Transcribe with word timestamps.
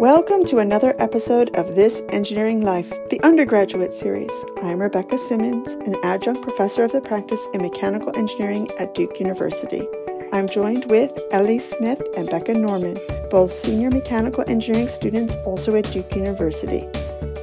Welcome 0.00 0.46
to 0.46 0.60
another 0.60 0.94
episode 0.98 1.54
of 1.56 1.74
This 1.74 2.02
Engineering 2.08 2.62
Life, 2.62 2.88
the 3.10 3.20
undergraduate 3.22 3.92
series. 3.92 4.32
I'm 4.62 4.80
Rebecca 4.80 5.18
Simmons, 5.18 5.74
an 5.74 5.94
adjunct 6.02 6.40
professor 6.40 6.84
of 6.84 6.92
the 6.92 7.02
practice 7.02 7.46
in 7.52 7.60
mechanical 7.60 8.16
engineering 8.16 8.66
at 8.78 8.94
Duke 8.94 9.20
University. 9.20 9.86
I'm 10.32 10.48
joined 10.48 10.86
with 10.86 11.12
Ellie 11.32 11.58
Smith 11.58 12.02
and 12.16 12.30
Becca 12.30 12.54
Norman, 12.54 12.96
both 13.30 13.52
senior 13.52 13.90
mechanical 13.90 14.42
engineering 14.48 14.88
students 14.88 15.36
also 15.44 15.76
at 15.76 15.92
Duke 15.92 16.16
University. 16.16 16.88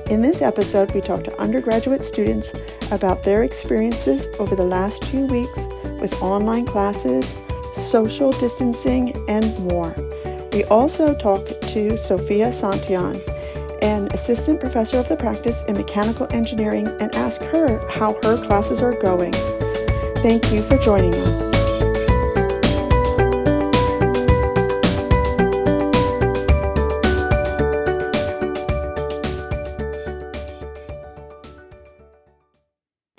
In 0.10 0.24
this 0.24 0.42
episode, 0.42 0.92
we 0.96 1.02
talk 1.02 1.24
to 1.26 1.40
undergraduate 1.40 2.04
students 2.04 2.56
about 2.90 3.22
their 3.22 3.44
experiences 3.44 4.28
over 4.40 4.56
the 4.56 4.66
last 4.66 5.04
two 5.04 5.28
weeks 5.28 5.68
with 6.02 6.20
online 6.24 6.66
classes, 6.66 7.38
social 7.76 8.32
distancing, 8.32 9.14
and 9.30 9.60
more. 9.60 9.94
We 10.58 10.64
also 10.64 11.14
talk 11.14 11.48
to 11.78 11.96
Sophia 11.96 12.48
Santillan, 12.48 13.22
an 13.84 14.08
assistant 14.08 14.60
professor 14.60 14.98
of 14.98 15.08
the 15.10 15.16
practice 15.16 15.62
in 15.66 15.78
mechanical 15.78 16.28
engineering, 16.32 16.88
and 17.00 17.14
ask 17.14 17.40
her 17.40 17.88
how 17.92 18.14
her 18.24 18.36
classes 18.48 18.82
are 18.82 19.00
going. 19.00 19.32
Thank 20.24 20.52
you 20.52 20.64
for 20.64 20.76
joining 20.80 21.14
us. 21.14 21.52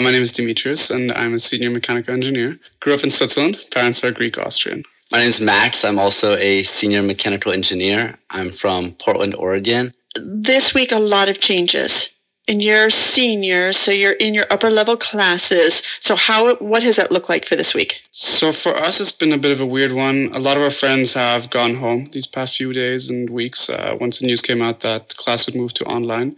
My 0.01 0.11
name 0.11 0.23
is 0.23 0.33
Demetrius, 0.33 0.91
and 0.91 1.13
I'm 1.13 1.35
a 1.35 1.39
senior 1.39 1.71
mechanical 1.71 2.13
engineer. 2.13 2.59
Grew 2.81 2.95
up 2.95 3.05
in 3.05 3.11
Switzerland. 3.11 3.57
Parents 3.71 4.03
are 4.03 4.11
Greek 4.11 4.37
Austrian. 4.37 4.83
My 5.11 5.21
name 5.21 5.31
is 5.31 5.41
Max. 5.41 5.87
I'm 5.87 5.99
also 5.99 6.37
a 6.37 6.65
senior 6.65 7.03
mechanical 7.03 7.51
engineer. 7.51 8.19
I'm 8.29 8.53
from 8.53 8.93
Portland, 8.93 9.35
Oregon. 9.37 9.95
This 10.15 10.75
week, 10.75 10.93
a 10.93 10.99
lot 10.99 11.31
of 11.31 11.41
changes. 11.41 12.11
And 12.47 12.61
you're 12.61 12.91
senior, 12.91 13.73
so 13.73 13.91
you're 13.91 14.13
in 14.13 14.35
your 14.35 14.45
upper 14.51 14.69
level 14.69 14.99
classes. 14.99 15.83
So 16.01 16.15
how 16.15 16.57
what 16.57 16.83
has 16.83 16.97
that 16.97 17.11
looked 17.11 17.31
like 17.31 17.47
for 17.47 17.57
this 17.57 17.73
week? 17.75 18.03
So 18.11 18.53
for 18.53 18.77
us, 18.77 19.01
it's 19.01 19.13
been 19.13 19.33
a 19.33 19.39
bit 19.39 19.51
of 19.51 19.61
a 19.61 19.67
weird 19.67 19.93
one. 19.93 20.31
A 20.35 20.39
lot 20.39 20.59
of 20.59 20.63
our 20.63 20.71
friends 20.71 21.15
have 21.15 21.49
gone 21.49 21.77
home 21.77 22.11
these 22.13 22.27
past 22.27 22.57
few 22.57 22.75
days 22.75 23.09
and 23.09 23.31
weeks. 23.31 23.71
Uh, 23.71 23.97
once 23.99 24.19
the 24.19 24.27
news 24.27 24.43
came 24.43 24.61
out 24.61 24.81
that 24.81 25.17
class 25.17 25.47
would 25.47 25.55
move 25.55 25.73
to 25.75 25.85
online, 25.87 26.37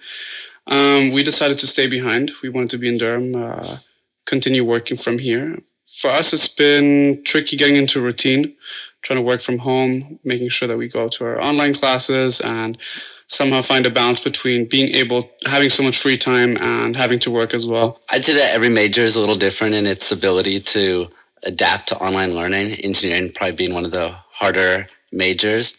um, 0.68 1.10
we 1.10 1.24
decided 1.24 1.58
to 1.58 1.66
stay 1.66 1.88
behind. 1.88 2.30
We 2.40 2.48
wanted 2.48 2.70
to 2.70 2.78
be 2.78 2.88
in 2.88 2.98
Durham, 2.98 3.34
uh, 3.34 3.78
continue 4.26 4.64
working 4.64 4.96
from 4.96 5.18
here 5.18 5.58
for 5.98 6.10
us, 6.10 6.32
it's 6.32 6.48
been 6.48 7.22
tricky 7.24 7.56
getting 7.56 7.76
into 7.76 8.00
routine, 8.00 8.54
trying 9.02 9.18
to 9.18 9.22
work 9.22 9.40
from 9.40 9.58
home, 9.58 10.18
making 10.24 10.48
sure 10.48 10.68
that 10.68 10.76
we 10.76 10.88
go 10.88 11.08
to 11.08 11.24
our 11.24 11.40
online 11.40 11.74
classes 11.74 12.40
and 12.40 12.78
somehow 13.26 13.62
find 13.62 13.86
a 13.86 13.90
balance 13.90 14.20
between 14.20 14.68
being 14.68 14.94
able 14.94 15.30
having 15.46 15.70
so 15.70 15.82
much 15.82 15.98
free 15.98 16.18
time 16.18 16.56
and 16.58 16.96
having 16.96 17.18
to 17.20 17.30
work 17.30 17.54
as 17.54 17.66
well. 17.66 18.00
I'd 18.10 18.24
say 18.24 18.34
that 18.34 18.52
every 18.52 18.68
major 18.68 19.02
is 19.02 19.14
a 19.14 19.20
little 19.20 19.36
different 19.36 19.74
in 19.74 19.86
its 19.86 20.10
ability 20.10 20.60
to 20.60 21.08
adapt 21.44 21.88
to 21.88 21.98
online 21.98 22.34
learning. 22.34 22.72
Engineering 22.74 23.32
probably 23.34 23.56
being 23.56 23.74
one 23.74 23.84
of 23.84 23.92
the 23.92 24.14
harder 24.32 24.88
majors. 25.12 25.76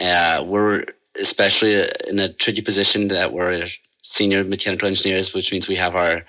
Uh, 0.00 0.44
we're 0.46 0.84
especially 1.20 1.84
in 2.08 2.18
a 2.18 2.32
tricky 2.32 2.62
position 2.62 3.08
that 3.08 3.32
we're 3.32 3.66
senior 4.02 4.44
mechanical 4.44 4.88
engineers, 4.88 5.34
which 5.34 5.52
means 5.52 5.68
we 5.68 5.76
have 5.76 5.94
our 5.94 6.24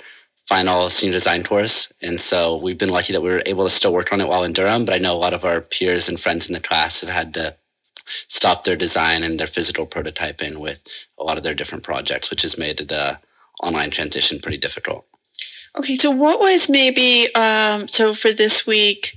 final 0.50 0.89
senior 0.89 1.14
design 1.14 1.44
course. 1.44 1.94
And 2.02 2.19
so 2.19 2.58
we've 2.58 2.80
been 2.80 2.89
lucky 2.89 3.14
that 3.14 3.22
we 3.22 3.30
were 3.30 3.44
able 3.45 3.66
to 3.66 3.69
still 3.69 3.94
work 3.94 4.11
on 4.11 4.19
it 4.19 4.28
while 4.28 4.44
in 4.44 4.52
Durham. 4.52 4.83
But 4.83 4.95
I 4.95 4.97
know 4.97 5.14
a 5.14 5.25
lot 5.25 5.36
of 5.36 5.45
our 5.45 5.61
peers 5.61 6.09
and 6.09 6.19
friends 6.19 6.47
in 6.47 6.53
the 6.53 6.59
class 6.59 7.02
have 7.02 7.09
had 7.11 7.36
to 7.36 7.56
stop 8.28 8.64
their 8.64 8.75
design 8.75 9.22
and 9.22 9.39
their 9.39 9.45
physical 9.45 9.86
prototyping 9.86 10.59
with 10.59 10.80
a 11.19 11.23
lot 11.23 11.38
of 11.38 11.44
their 11.44 11.53
different 11.53 11.83
projects, 11.83 12.31
which 12.31 12.41
has 12.41 12.58
made 12.58 12.80
the 12.80 13.19
online 13.61 13.91
transition 13.91 14.40
pretty 14.40 14.57
difficult. 14.57 15.06
Okay, 15.78 15.97
so 15.97 16.09
what 16.09 16.40
was 16.40 16.68
maybe, 16.68 17.34
um, 17.35 17.88
so 17.88 18.16
for 18.16 18.34
this 18.34 18.66
week, 18.66 19.13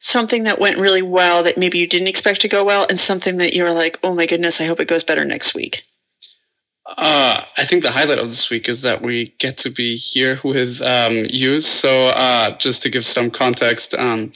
something 0.00 0.42
that 0.42 0.60
went 0.60 0.76
really 0.76 1.00
well 1.00 1.42
that 1.44 1.56
maybe 1.56 1.78
you 1.78 1.86
didn't 1.86 2.08
expect 2.08 2.42
to 2.42 2.48
go 2.48 2.62
well, 2.62 2.86
and 2.90 3.00
something 3.00 3.38
that 3.38 3.54
you 3.54 3.62
were 3.62 3.72
like, 3.72 3.98
oh 4.02 4.12
my 4.12 4.26
goodness, 4.26 4.60
I 4.60 4.66
hope 4.66 4.80
it 4.80 4.88
goes 4.88 5.02
better 5.02 5.24
next 5.24 5.54
week? 5.54 5.84
Uh, 6.86 7.42
I 7.56 7.64
think 7.64 7.82
the 7.82 7.90
highlight 7.90 8.18
of 8.18 8.28
this 8.28 8.50
week 8.50 8.68
is 8.68 8.82
that 8.82 9.00
we 9.00 9.34
get 9.38 9.56
to 9.58 9.70
be 9.70 9.96
here 9.96 10.38
with 10.44 10.82
um, 10.82 11.26
you. 11.30 11.60
So, 11.60 12.08
uh, 12.08 12.58
just 12.58 12.82
to 12.82 12.90
give 12.90 13.06
some 13.06 13.30
context, 13.30 13.94
um, 13.94 14.32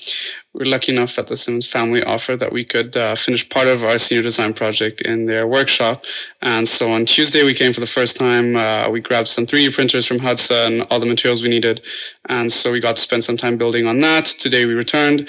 we're 0.54 0.64
lucky 0.64 0.90
enough 0.90 1.14
that 1.16 1.26
the 1.26 1.36
Simmons 1.36 1.66
family 1.66 2.02
offered 2.02 2.40
that 2.40 2.50
we 2.50 2.64
could 2.64 2.96
uh, 2.96 3.16
finish 3.16 3.46
part 3.50 3.68
of 3.68 3.84
our 3.84 3.98
senior 3.98 4.22
design 4.22 4.54
project 4.54 5.02
in 5.02 5.26
their 5.26 5.46
workshop. 5.46 6.04
And 6.40 6.66
so 6.66 6.90
on 6.90 7.04
Tuesday, 7.04 7.44
we 7.44 7.52
came 7.52 7.74
for 7.74 7.80
the 7.80 7.86
first 7.86 8.16
time. 8.16 8.56
Uh, 8.56 8.88
we 8.88 9.00
grabbed 9.00 9.28
some 9.28 9.44
3D 9.44 9.74
printers 9.74 10.06
from 10.06 10.18
Hudson, 10.18 10.80
all 10.82 11.00
the 11.00 11.06
materials 11.06 11.42
we 11.42 11.50
needed. 11.50 11.82
And 12.30 12.50
so 12.50 12.72
we 12.72 12.80
got 12.80 12.96
to 12.96 13.02
spend 13.02 13.24
some 13.24 13.36
time 13.36 13.58
building 13.58 13.86
on 13.86 14.00
that. 14.00 14.24
Today, 14.24 14.64
we 14.64 14.72
returned. 14.72 15.28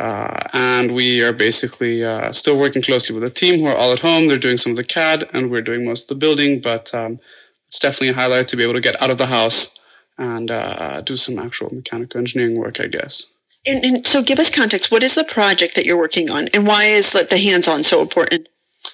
Uh, 0.00 0.48
and 0.54 0.94
we 0.94 1.20
are 1.20 1.32
basically 1.32 2.02
uh, 2.02 2.32
still 2.32 2.58
working 2.58 2.80
closely 2.80 3.14
with 3.14 3.22
the 3.22 3.28
team 3.28 3.60
who 3.60 3.66
are 3.66 3.76
all 3.76 3.92
at 3.92 3.98
home. 3.98 4.28
They're 4.28 4.38
doing 4.38 4.56
some 4.56 4.72
of 4.72 4.76
the 4.76 4.84
CAD, 4.84 5.28
and 5.34 5.50
we're 5.50 5.60
doing 5.60 5.84
most 5.84 6.04
of 6.04 6.08
the 6.08 6.14
building. 6.14 6.58
But 6.58 6.94
um, 6.94 7.20
it's 7.68 7.78
definitely 7.78 8.08
a 8.08 8.14
highlight 8.14 8.48
to 8.48 8.56
be 8.56 8.62
able 8.62 8.72
to 8.72 8.80
get 8.80 9.00
out 9.02 9.10
of 9.10 9.18
the 9.18 9.26
house 9.26 9.70
and 10.16 10.50
uh, 10.50 11.02
do 11.02 11.18
some 11.18 11.38
actual 11.38 11.68
mechanical 11.74 12.18
engineering 12.18 12.58
work, 12.58 12.80
I 12.80 12.86
guess. 12.86 13.26
And, 13.66 13.84
and, 13.84 14.06
so, 14.06 14.22
give 14.22 14.38
us 14.38 14.48
context. 14.48 14.90
What 14.90 15.02
is 15.02 15.14
the 15.14 15.24
project 15.24 15.74
that 15.74 15.84
you're 15.84 15.98
working 15.98 16.30
on, 16.30 16.48
and 16.48 16.66
why 16.66 16.84
is 16.84 17.12
the 17.12 17.38
hands-on 17.38 17.82
so 17.82 18.00
important? 18.00 18.48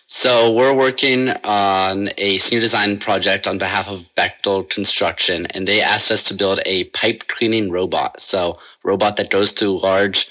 So 0.09 0.53
we're 0.53 0.75
working 0.75 1.29
on 1.45 2.11
a 2.19 2.39
senior 2.39 2.61
design 2.61 2.99
project 2.99 3.47
on 3.47 3.59
behalf 3.59 3.87
of 3.87 4.05
Bechtel 4.17 4.69
Construction, 4.69 5.47
and 5.51 5.69
they 5.69 5.81
asked 5.81 6.11
us 6.11 6.25
to 6.25 6.35
build 6.35 6.59
a 6.67 6.85
pipe 6.85 7.29
cleaning 7.29 7.71
robot. 7.71 8.21
So 8.21 8.59
robot 8.83 9.17
that 9.17 9.31
goes 9.31 9.53
through 9.53 9.81
large 9.83 10.27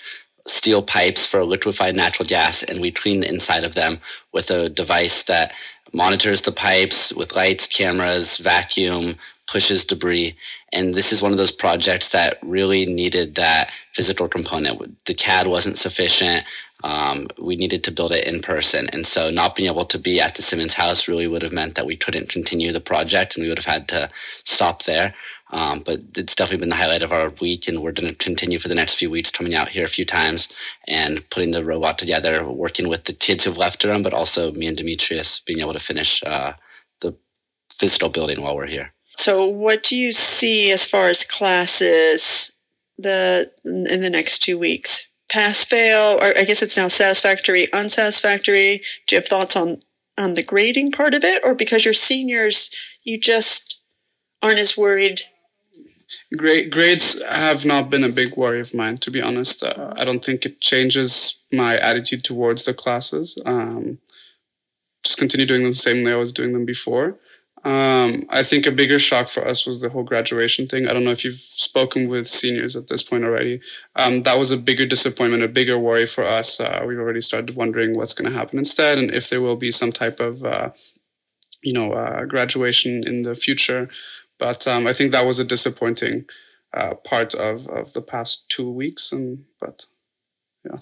steel 0.47 0.81
pipes 0.81 1.25
for 1.25 1.43
liquefied 1.43 1.95
natural 1.95 2.27
gas 2.27 2.63
and 2.63 2.79
we 2.79 2.91
clean 2.91 3.19
the 3.19 3.29
inside 3.29 3.63
of 3.63 3.73
them 3.73 3.99
with 4.31 4.51
a 4.51 4.69
device 4.69 5.23
that 5.23 5.53
monitors 5.93 6.41
the 6.41 6.51
pipes 6.51 7.13
with 7.13 7.35
lights, 7.35 7.67
cameras, 7.67 8.37
vacuum, 8.37 9.15
pushes 9.47 9.85
debris. 9.85 10.35
And 10.73 10.93
this 10.93 11.13
is 11.13 11.21
one 11.21 11.31
of 11.31 11.37
those 11.37 11.51
projects 11.51 12.09
that 12.09 12.37
really 12.41 12.85
needed 12.85 13.35
that 13.35 13.71
physical 13.93 14.27
component. 14.27 15.05
The 15.05 15.13
CAD 15.13 15.47
wasn't 15.47 15.77
sufficient. 15.77 16.45
Um, 16.83 17.27
we 17.41 17.55
needed 17.55 17.83
to 17.85 17.91
build 17.91 18.11
it 18.11 18.27
in 18.27 18.41
person. 18.41 18.87
And 18.91 19.07
so 19.07 19.29
not 19.29 19.55
being 19.55 19.69
able 19.69 19.85
to 19.85 19.97
be 19.97 20.19
at 20.19 20.35
the 20.35 20.41
Simmons 20.41 20.73
house 20.73 21.07
really 21.07 21.27
would 21.27 21.41
have 21.41 21.53
meant 21.53 21.75
that 21.75 21.85
we 21.85 21.95
couldn't 21.95 22.29
continue 22.29 22.71
the 22.71 22.81
project 22.81 23.35
and 23.35 23.43
we 23.43 23.49
would 23.49 23.57
have 23.57 23.73
had 23.73 23.87
to 23.89 24.09
stop 24.43 24.83
there. 24.83 25.15
Um, 25.55 25.83
but 25.85 26.01
it's 26.17 26.35
definitely 26.35 26.63
been 26.63 26.69
the 26.69 26.75
highlight 26.75 27.01
of 27.01 27.13
our 27.13 27.29
week, 27.39 27.65
and 27.65 27.81
we're 27.81 27.93
going 27.93 28.09
to 28.09 28.15
continue 28.15 28.59
for 28.59 28.67
the 28.67 28.75
next 28.75 28.95
few 28.95 29.09
weeks, 29.09 29.31
coming 29.31 29.55
out 29.55 29.69
here 29.69 29.85
a 29.85 29.87
few 29.89 30.03
times 30.03 30.49
and 30.85 31.23
putting 31.29 31.51
the 31.51 31.63
robot 31.63 31.97
together, 31.97 32.43
working 32.45 32.89
with 32.89 33.05
the 33.05 33.13
kids 33.13 33.45
who've 33.45 33.57
left 33.57 33.79
Durham, 33.79 34.03
but 34.03 34.13
also 34.13 34.51
me 34.51 34.67
and 34.67 34.75
Demetrius 34.75 35.39
being 35.39 35.61
able 35.61 35.71
to 35.71 35.79
finish 35.79 36.21
uh, 36.23 36.55
the 36.99 37.15
physical 37.73 38.09
building 38.09 38.41
while 38.41 38.53
we're 38.53 38.67
here. 38.67 38.91
So, 39.15 39.45
what 39.45 39.83
do 39.83 39.95
you 39.95 40.11
see 40.11 40.73
as 40.73 40.85
far 40.85 41.07
as 41.07 41.23
classes 41.23 42.51
the 42.97 43.49
in 43.63 44.01
the 44.01 44.09
next 44.09 44.39
two 44.39 44.59
weeks? 44.59 45.07
Pass, 45.29 45.63
fail, 45.63 46.19
or 46.21 46.37
I 46.37 46.43
guess 46.43 46.61
it's 46.61 46.75
now 46.75 46.89
satisfactory, 46.89 47.71
unsatisfactory. 47.71 48.81
Do 49.07 49.15
you 49.15 49.21
have 49.21 49.29
thoughts 49.29 49.55
on 49.55 49.79
on 50.17 50.33
the 50.33 50.43
grading 50.43 50.91
part 50.91 51.13
of 51.13 51.23
it, 51.23 51.41
or 51.45 51.55
because 51.55 51.85
you're 51.85 51.93
seniors, 51.93 52.69
you 53.03 53.17
just 53.17 53.79
aren't 54.41 54.59
as 54.59 54.75
worried 54.75 55.21
Grade, 56.35 56.71
grades 56.71 57.21
have 57.23 57.65
not 57.65 57.89
been 57.89 58.03
a 58.03 58.09
big 58.09 58.35
worry 58.35 58.59
of 58.59 58.73
mine, 58.73 58.97
to 58.97 59.11
be 59.11 59.21
honest. 59.21 59.63
Uh, 59.63 59.93
I 59.95 60.05
don't 60.05 60.23
think 60.23 60.45
it 60.45 60.59
changes 60.59 61.37
my 61.51 61.77
attitude 61.77 62.23
towards 62.23 62.65
the 62.65 62.73
classes. 62.73 63.39
Um, 63.45 63.99
just 65.03 65.17
continue 65.17 65.45
doing 65.45 65.63
them 65.63 65.71
the 65.71 65.77
same 65.77 66.03
way 66.03 66.13
I 66.13 66.17
was 66.17 66.33
doing 66.33 66.53
them 66.53 66.65
before. 66.65 67.17
Um, 67.63 68.25
I 68.29 68.43
think 68.43 68.67
a 68.67 68.71
bigger 68.71 68.99
shock 68.99 69.27
for 69.27 69.47
us 69.47 69.65
was 69.65 69.81
the 69.81 69.89
whole 69.89 70.03
graduation 70.03 70.67
thing. 70.67 70.87
I 70.87 70.93
don't 70.93 71.03
know 71.03 71.11
if 71.11 71.23
you've 71.23 71.39
spoken 71.39 72.09
with 72.09 72.27
seniors 72.27 72.75
at 72.75 72.87
this 72.87 73.01
point 73.01 73.23
already. 73.23 73.59
Um, 73.95 74.21
that 74.23 74.37
was 74.37 74.51
a 74.51 74.57
bigger 74.57 74.85
disappointment, 74.85 75.41
a 75.41 75.47
bigger 75.47 75.79
worry 75.79 76.05
for 76.05 76.27
us. 76.27 76.59
Uh, 76.59 76.83
we've 76.87 76.99
already 76.99 77.21
started 77.21 77.55
wondering 77.55 77.95
what's 77.95 78.13
going 78.13 78.31
to 78.31 78.37
happen 78.37 78.59
instead, 78.59 78.99
and 78.99 79.11
if 79.11 79.29
there 79.29 79.41
will 79.41 79.55
be 79.55 79.71
some 79.71 79.91
type 79.91 80.19
of, 80.19 80.43
uh, 80.45 80.69
you 81.63 81.73
know, 81.73 81.93
uh, 81.93 82.25
graduation 82.25 83.03
in 83.07 83.23
the 83.23 83.33
future. 83.35 83.89
But 84.39 84.67
um, 84.67 84.87
I 84.87 84.93
think 84.93 85.11
that 85.11 85.25
was 85.25 85.39
a 85.39 85.43
disappointing 85.43 86.25
uh, 86.73 86.95
part 86.95 87.33
of, 87.33 87.67
of 87.67 87.93
the 87.93 88.01
past 88.01 88.49
two 88.49 88.69
weeks. 88.69 89.11
And 89.11 89.45
but 89.59 89.85
yeah. 90.65 90.79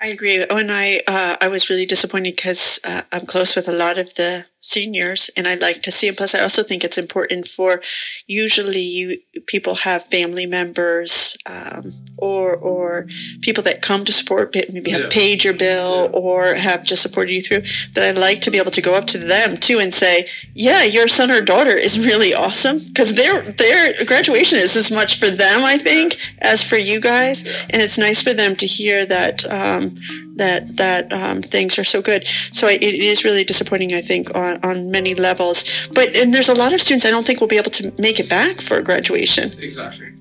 I 0.00 0.08
agree. 0.08 0.44
When 0.50 0.70
I 0.70 1.02
uh, 1.06 1.36
I 1.40 1.48
was 1.48 1.68
really 1.68 1.86
disappointed 1.86 2.36
because 2.36 2.78
uh, 2.84 3.02
I'm 3.12 3.26
close 3.26 3.56
with 3.56 3.68
a 3.68 3.72
lot 3.72 3.98
of 3.98 4.14
the 4.14 4.46
seniors 4.60 5.30
and 5.36 5.46
I'd 5.46 5.62
like 5.62 5.82
to 5.82 5.92
see 5.92 6.08
them. 6.08 6.16
Plus, 6.16 6.34
I 6.34 6.40
also 6.40 6.62
think 6.62 6.82
it's 6.82 6.98
important 6.98 7.46
for 7.46 7.80
usually 8.26 8.80
you 8.80 9.18
people 9.46 9.76
have 9.76 10.04
family 10.06 10.46
members 10.46 11.36
um, 11.46 11.92
or 12.16 12.56
or 12.56 13.06
people 13.42 13.62
that 13.64 13.82
come 13.82 14.04
to 14.04 14.12
support, 14.12 14.54
maybe 14.54 14.90
have 14.90 15.02
yeah. 15.02 15.08
paid 15.10 15.44
your 15.44 15.54
bill 15.54 16.04
yeah. 16.04 16.10
or 16.10 16.54
have 16.54 16.84
just 16.84 17.02
supported 17.02 17.32
you 17.32 17.42
through. 17.42 17.62
That 17.94 18.04
I'd 18.04 18.18
like 18.18 18.40
to 18.42 18.50
be 18.50 18.58
able 18.58 18.72
to 18.72 18.82
go 18.82 18.94
up 18.94 19.06
to 19.08 19.18
them 19.18 19.56
too 19.56 19.78
and 19.78 19.94
say, 19.94 20.28
"Yeah, 20.54 20.82
your 20.82 21.08
son 21.08 21.30
or 21.30 21.40
daughter 21.40 21.76
is 21.76 21.98
really 21.98 22.34
awesome," 22.34 22.78
because 22.78 23.14
their 23.14 23.42
their 23.42 24.04
graduation 24.04 24.58
is 24.58 24.74
as 24.76 24.90
much 24.90 25.18
for 25.18 25.30
them, 25.30 25.64
I 25.64 25.78
think, 25.78 26.16
as 26.38 26.62
for 26.62 26.76
you 26.76 27.00
guys, 27.00 27.44
and 27.70 27.82
it's 27.82 27.98
nice 27.98 28.22
for 28.22 28.32
them 28.32 28.56
to 28.56 28.66
hear 28.66 29.06
that 29.06 29.44
um, 29.50 29.96
that 30.36 30.76
that 30.76 31.12
um, 31.12 31.42
things 31.42 31.78
are 31.78 31.84
so 31.84 32.00
good. 32.00 32.26
So 32.52 32.66
it 32.68 32.82
is 32.82 33.24
really 33.24 33.44
disappointing, 33.44 33.94
I 33.94 34.02
think, 34.02 34.34
on, 34.34 34.58
on 34.62 34.90
many 34.90 35.14
levels. 35.14 35.64
But 35.92 36.14
and 36.14 36.32
there's 36.32 36.48
a 36.48 36.54
lot 36.54 36.72
of 36.72 36.80
students 36.80 37.04
I 37.04 37.10
don't 37.10 37.26
think 37.26 37.40
will 37.40 37.48
be 37.48 37.58
able 37.58 37.70
to 37.72 37.92
make 37.98 38.20
it 38.20 38.28
back 38.28 38.60
for 38.60 38.80
graduation. 38.82 39.52
Exactly. 39.58 40.12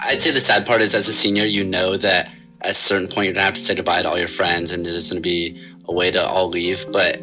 I'd 0.00 0.22
say 0.22 0.30
the 0.30 0.40
sad 0.40 0.66
part 0.66 0.82
is, 0.82 0.94
as 0.94 1.08
a 1.08 1.12
senior, 1.12 1.44
you 1.44 1.64
know 1.64 1.96
that 1.96 2.28
at 2.62 2.70
a 2.70 2.74
certain 2.74 3.08
point 3.08 3.26
you're 3.26 3.34
gonna 3.34 3.44
have 3.44 3.54
to 3.54 3.60
say 3.60 3.74
goodbye 3.74 4.02
to 4.02 4.08
all 4.08 4.18
your 4.18 4.28
friends, 4.28 4.70
and 4.70 4.84
there's 4.84 5.10
gonna 5.10 5.20
be 5.20 5.60
a 5.86 5.92
way 5.92 6.10
to 6.10 6.26
all 6.26 6.48
leave. 6.48 6.84
But 6.92 7.20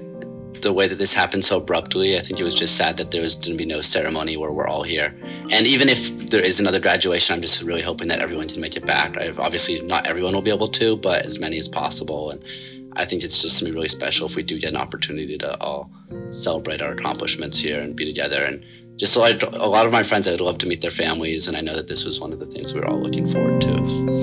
the 0.61 0.73
way 0.73 0.87
that 0.87 0.97
this 0.97 1.13
happened 1.13 1.45
so 1.45 1.57
abruptly, 1.57 2.17
I 2.17 2.21
think 2.21 2.39
it 2.39 2.43
was 2.43 2.55
just 2.55 2.75
sad 2.75 2.97
that 2.97 3.11
there 3.11 3.21
was 3.21 3.35
going 3.35 3.51
to 3.51 3.57
be 3.57 3.65
no 3.65 3.81
ceremony 3.81 4.37
where 4.37 4.51
we're 4.51 4.67
all 4.67 4.83
here. 4.83 5.15
And 5.49 5.67
even 5.67 5.89
if 5.89 6.29
there 6.29 6.41
is 6.41 6.59
another 6.59 6.79
graduation, 6.79 7.35
I'm 7.35 7.41
just 7.41 7.61
really 7.61 7.81
hoping 7.81 8.07
that 8.09 8.19
everyone 8.19 8.47
can 8.49 8.61
make 8.61 8.75
it 8.75 8.85
back. 8.85 9.17
Obviously, 9.37 9.81
not 9.81 10.07
everyone 10.07 10.33
will 10.33 10.41
be 10.41 10.51
able 10.51 10.69
to, 10.69 10.97
but 10.97 11.25
as 11.25 11.39
many 11.39 11.57
as 11.57 11.67
possible. 11.67 12.31
And 12.31 12.43
I 12.93 13.05
think 13.05 13.23
it's 13.23 13.41
just 13.41 13.59
going 13.59 13.67
to 13.67 13.71
be 13.71 13.75
really 13.75 13.89
special 13.89 14.27
if 14.27 14.35
we 14.35 14.43
do 14.43 14.59
get 14.59 14.69
an 14.69 14.77
opportunity 14.77 15.37
to 15.37 15.59
all 15.61 15.91
celebrate 16.31 16.81
our 16.81 16.91
accomplishments 16.91 17.59
here 17.59 17.79
and 17.79 17.95
be 17.95 18.05
together. 18.05 18.43
And 18.43 18.65
just 18.97 19.15
a 19.15 19.19
lot 19.19 19.85
of 19.85 19.91
my 19.91 20.03
friends, 20.03 20.27
I'd 20.27 20.41
love 20.41 20.57
to 20.59 20.67
meet 20.67 20.81
their 20.81 20.91
families. 20.91 21.47
And 21.47 21.55
I 21.55 21.61
know 21.61 21.75
that 21.75 21.87
this 21.87 22.03
was 22.03 22.19
one 22.19 22.33
of 22.33 22.39
the 22.39 22.47
things 22.47 22.73
we 22.73 22.81
were 22.81 22.87
all 22.87 23.01
looking 23.01 23.31
forward 23.31 23.61
to. 23.61 24.18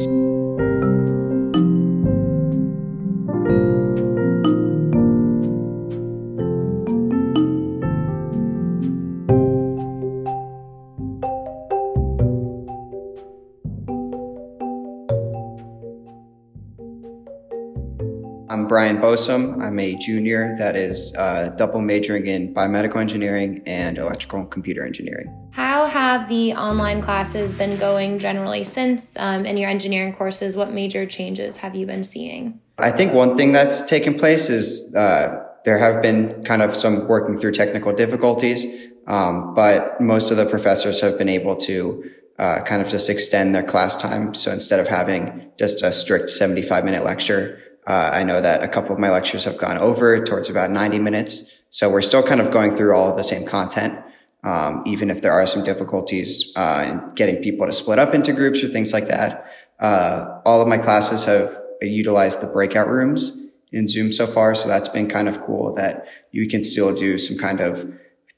I'm 18.56 18.66
Brian 18.66 19.02
Bosom. 19.02 19.60
I'm 19.60 19.78
a 19.78 19.94
junior 19.96 20.56
that 20.56 20.76
is 20.76 21.14
uh, 21.18 21.50
double 21.58 21.82
majoring 21.82 22.26
in 22.26 22.54
biomedical 22.54 22.96
engineering 22.96 23.62
and 23.66 23.98
electrical 23.98 24.38
and 24.38 24.50
computer 24.50 24.82
engineering. 24.82 25.50
How 25.50 25.84
have 25.84 26.26
the 26.30 26.54
online 26.54 27.02
classes 27.02 27.52
been 27.52 27.78
going 27.78 28.18
generally 28.18 28.64
since 28.64 29.14
um, 29.18 29.44
in 29.44 29.58
your 29.58 29.68
engineering 29.68 30.14
courses? 30.14 30.56
What 30.56 30.72
major 30.72 31.04
changes 31.04 31.58
have 31.58 31.74
you 31.74 31.84
been 31.84 32.02
seeing? 32.02 32.58
I 32.78 32.92
think 32.92 33.12
one 33.12 33.36
thing 33.36 33.52
that's 33.52 33.82
taken 33.82 34.18
place 34.18 34.48
is 34.48 34.96
uh, 34.96 35.44
there 35.66 35.76
have 35.76 36.00
been 36.00 36.42
kind 36.44 36.62
of 36.62 36.74
some 36.74 37.06
working 37.08 37.38
through 37.38 37.52
technical 37.52 37.92
difficulties, 37.92 38.64
um, 39.06 39.54
but 39.54 40.00
most 40.00 40.30
of 40.30 40.38
the 40.38 40.46
professors 40.46 41.02
have 41.02 41.18
been 41.18 41.28
able 41.28 41.56
to 41.56 42.10
uh, 42.38 42.62
kind 42.62 42.80
of 42.80 42.88
just 42.88 43.10
extend 43.10 43.54
their 43.54 43.62
class 43.62 43.96
time. 43.96 44.32
So 44.32 44.50
instead 44.50 44.80
of 44.80 44.88
having 44.88 45.50
just 45.58 45.82
a 45.82 45.92
strict 45.92 46.30
75 46.30 46.86
minute 46.86 47.04
lecture, 47.04 47.60
uh, 47.86 48.10
I 48.12 48.24
know 48.24 48.40
that 48.40 48.62
a 48.62 48.68
couple 48.68 48.92
of 48.92 48.98
my 48.98 49.10
lectures 49.10 49.44
have 49.44 49.58
gone 49.58 49.78
over 49.78 50.22
towards 50.24 50.48
about 50.48 50.70
90 50.70 50.98
minutes. 50.98 51.60
So 51.70 51.88
we're 51.88 52.02
still 52.02 52.22
kind 52.22 52.40
of 52.40 52.50
going 52.50 52.74
through 52.74 52.94
all 52.94 53.10
of 53.10 53.16
the 53.16 53.24
same 53.24 53.44
content. 53.44 53.98
Um, 54.42 54.82
even 54.86 55.10
if 55.10 55.22
there 55.22 55.32
are 55.32 55.46
some 55.46 55.64
difficulties 55.64 56.52
uh, 56.56 56.86
in 56.88 57.14
getting 57.14 57.42
people 57.42 57.66
to 57.66 57.72
split 57.72 57.98
up 57.98 58.14
into 58.14 58.32
groups 58.32 58.62
or 58.62 58.68
things 58.68 58.92
like 58.92 59.08
that. 59.08 59.44
Uh, 59.80 60.40
all 60.44 60.62
of 60.62 60.68
my 60.68 60.78
classes 60.78 61.24
have 61.24 61.56
utilized 61.82 62.40
the 62.40 62.46
breakout 62.46 62.88
rooms 62.88 63.42
in 63.72 63.88
Zoom 63.88 64.12
so 64.12 64.26
far. 64.26 64.54
So 64.54 64.68
that's 64.68 64.88
been 64.88 65.08
kind 65.08 65.28
of 65.28 65.40
cool 65.42 65.74
that 65.74 66.06
you 66.30 66.48
can 66.48 66.64
still 66.64 66.94
do 66.94 67.18
some 67.18 67.36
kind 67.36 67.60
of 67.60 67.90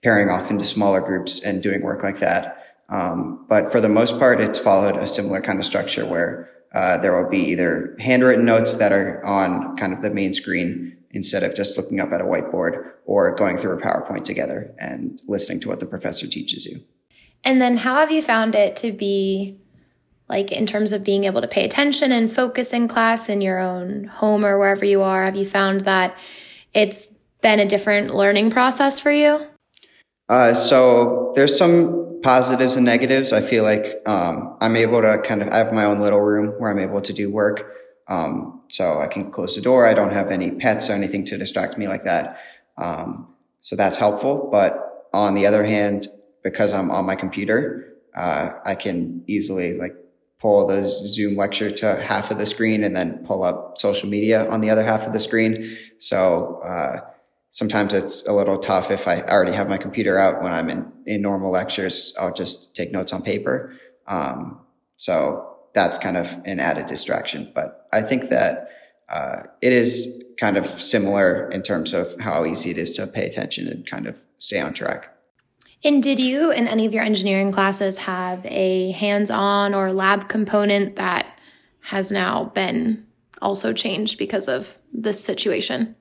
pairing 0.02 0.30
off 0.30 0.50
into 0.50 0.64
smaller 0.64 1.00
groups 1.00 1.40
and 1.40 1.62
doing 1.62 1.82
work 1.82 2.02
like 2.02 2.20
that. 2.20 2.56
Um, 2.88 3.44
but 3.48 3.70
for 3.70 3.80
the 3.80 3.88
most 3.88 4.18
part, 4.18 4.40
it's 4.40 4.58
followed 4.58 4.96
a 4.96 5.06
similar 5.06 5.40
kind 5.40 5.58
of 5.58 5.64
structure 5.64 6.06
where 6.06 6.50
uh, 6.72 6.98
there 6.98 7.20
will 7.20 7.30
be 7.30 7.40
either 7.40 7.96
handwritten 7.98 8.44
notes 8.44 8.74
that 8.74 8.92
are 8.92 9.24
on 9.24 9.76
kind 9.76 9.92
of 9.92 10.02
the 10.02 10.10
main 10.10 10.34
screen 10.34 10.96
instead 11.12 11.42
of 11.42 11.54
just 11.54 11.76
looking 11.76 12.00
up 12.00 12.12
at 12.12 12.20
a 12.20 12.24
whiteboard 12.24 12.92
or 13.06 13.34
going 13.34 13.56
through 13.56 13.78
a 13.78 13.80
PowerPoint 13.80 14.24
together 14.24 14.74
and 14.78 15.20
listening 15.26 15.60
to 15.60 15.68
what 15.68 15.80
the 15.80 15.86
professor 15.86 16.26
teaches 16.26 16.66
you. 16.66 16.82
And 17.44 17.60
then 17.60 17.78
how 17.78 17.96
have 17.96 18.10
you 18.10 18.22
found 18.22 18.54
it 18.54 18.76
to 18.76 18.92
be 18.92 19.58
like 20.28 20.52
in 20.52 20.66
terms 20.66 20.92
of 20.92 21.02
being 21.02 21.24
able 21.24 21.40
to 21.40 21.48
pay 21.48 21.64
attention 21.64 22.12
and 22.12 22.30
focus 22.30 22.72
in 22.72 22.86
class 22.86 23.30
in 23.30 23.40
your 23.40 23.58
own 23.58 24.04
home 24.04 24.44
or 24.44 24.58
wherever 24.58 24.84
you 24.84 25.02
are? 25.02 25.24
Have 25.24 25.36
you 25.36 25.46
found 25.46 25.82
that 25.82 26.18
it's 26.74 27.06
been 27.40 27.60
a 27.60 27.66
different 27.66 28.14
learning 28.14 28.50
process 28.50 29.00
for 29.00 29.10
you? 29.10 29.46
Uh, 30.28 30.52
so 30.52 31.32
there's 31.34 31.56
some 31.56 31.97
positives 32.22 32.76
and 32.76 32.84
negatives. 32.84 33.32
I 33.32 33.40
feel 33.40 33.64
like 33.64 34.02
um, 34.06 34.56
I'm 34.60 34.76
able 34.76 35.02
to 35.02 35.18
kind 35.24 35.42
of 35.42 35.48
I 35.48 35.58
have 35.58 35.72
my 35.72 35.84
own 35.84 36.00
little 36.00 36.20
room 36.20 36.54
where 36.58 36.70
I'm 36.70 36.78
able 36.78 37.00
to 37.00 37.12
do 37.12 37.30
work. 37.30 37.74
Um, 38.08 38.62
so 38.70 39.00
I 39.00 39.06
can 39.06 39.30
close 39.30 39.54
the 39.54 39.62
door. 39.62 39.86
I 39.86 39.94
don't 39.94 40.12
have 40.12 40.30
any 40.30 40.50
pets 40.50 40.88
or 40.88 40.94
anything 40.94 41.24
to 41.26 41.38
distract 41.38 41.76
me 41.76 41.88
like 41.88 42.04
that. 42.04 42.38
Um, 42.78 43.28
so 43.60 43.76
that's 43.76 43.98
helpful. 43.98 44.48
But 44.50 45.08
on 45.12 45.34
the 45.34 45.46
other 45.46 45.64
hand, 45.64 46.08
because 46.42 46.72
I'm 46.72 46.90
on 46.90 47.04
my 47.04 47.16
computer, 47.16 47.94
uh, 48.14 48.50
I 48.64 48.74
can 48.74 49.22
easily 49.26 49.74
like 49.74 49.94
pull 50.38 50.66
the 50.66 50.82
Zoom 50.84 51.36
lecture 51.36 51.70
to 51.70 51.96
half 51.96 52.30
of 52.30 52.38
the 52.38 52.46
screen 52.46 52.84
and 52.84 52.96
then 52.96 53.24
pull 53.26 53.42
up 53.42 53.76
social 53.76 54.08
media 54.08 54.48
on 54.48 54.60
the 54.60 54.70
other 54.70 54.84
half 54.84 55.06
of 55.06 55.12
the 55.12 55.18
screen. 55.18 55.76
So 55.98 56.60
uh, 56.64 57.00
sometimes 57.58 57.92
it's 57.92 58.24
a 58.28 58.32
little 58.32 58.56
tough 58.56 58.88
if 58.92 59.08
I 59.08 59.20
already 59.22 59.50
have 59.50 59.68
my 59.68 59.78
computer 59.78 60.16
out 60.16 60.44
when 60.44 60.52
I'm 60.52 60.70
in, 60.70 60.92
in 61.06 61.20
normal 61.20 61.50
lectures. 61.50 62.14
I'll 62.20 62.32
just 62.32 62.76
take 62.76 62.92
notes 62.92 63.12
on 63.12 63.20
paper. 63.20 63.74
Um, 64.06 64.60
so 64.94 65.56
that's 65.74 65.98
kind 65.98 66.16
of 66.16 66.40
an 66.44 66.60
added 66.60 66.86
distraction. 66.86 67.50
But 67.52 67.88
I 67.92 68.02
think 68.02 68.30
that 68.30 68.68
uh, 69.08 69.42
it 69.60 69.72
is 69.72 70.24
kind 70.38 70.56
of 70.56 70.68
similar 70.68 71.50
in 71.50 71.62
terms 71.62 71.94
of 71.94 72.14
how 72.20 72.46
easy 72.46 72.70
it 72.70 72.78
is 72.78 72.92
to 72.92 73.08
pay 73.08 73.26
attention 73.26 73.66
and 73.66 73.84
kind 73.84 74.06
of 74.06 74.16
stay 74.36 74.60
on 74.60 74.72
track. 74.72 75.12
And 75.82 76.00
did 76.00 76.20
you, 76.20 76.52
in 76.52 76.68
any 76.68 76.86
of 76.86 76.94
your 76.94 77.02
engineering 77.02 77.50
classes, 77.50 77.98
have 77.98 78.46
a 78.46 78.92
hands 78.92 79.30
on 79.30 79.74
or 79.74 79.92
lab 79.92 80.28
component 80.28 80.94
that 80.94 81.26
has 81.80 82.12
now 82.12 82.52
been 82.54 83.04
also 83.42 83.72
changed 83.72 84.16
because 84.16 84.46
of 84.46 84.78
this 84.92 85.22
situation? 85.22 85.96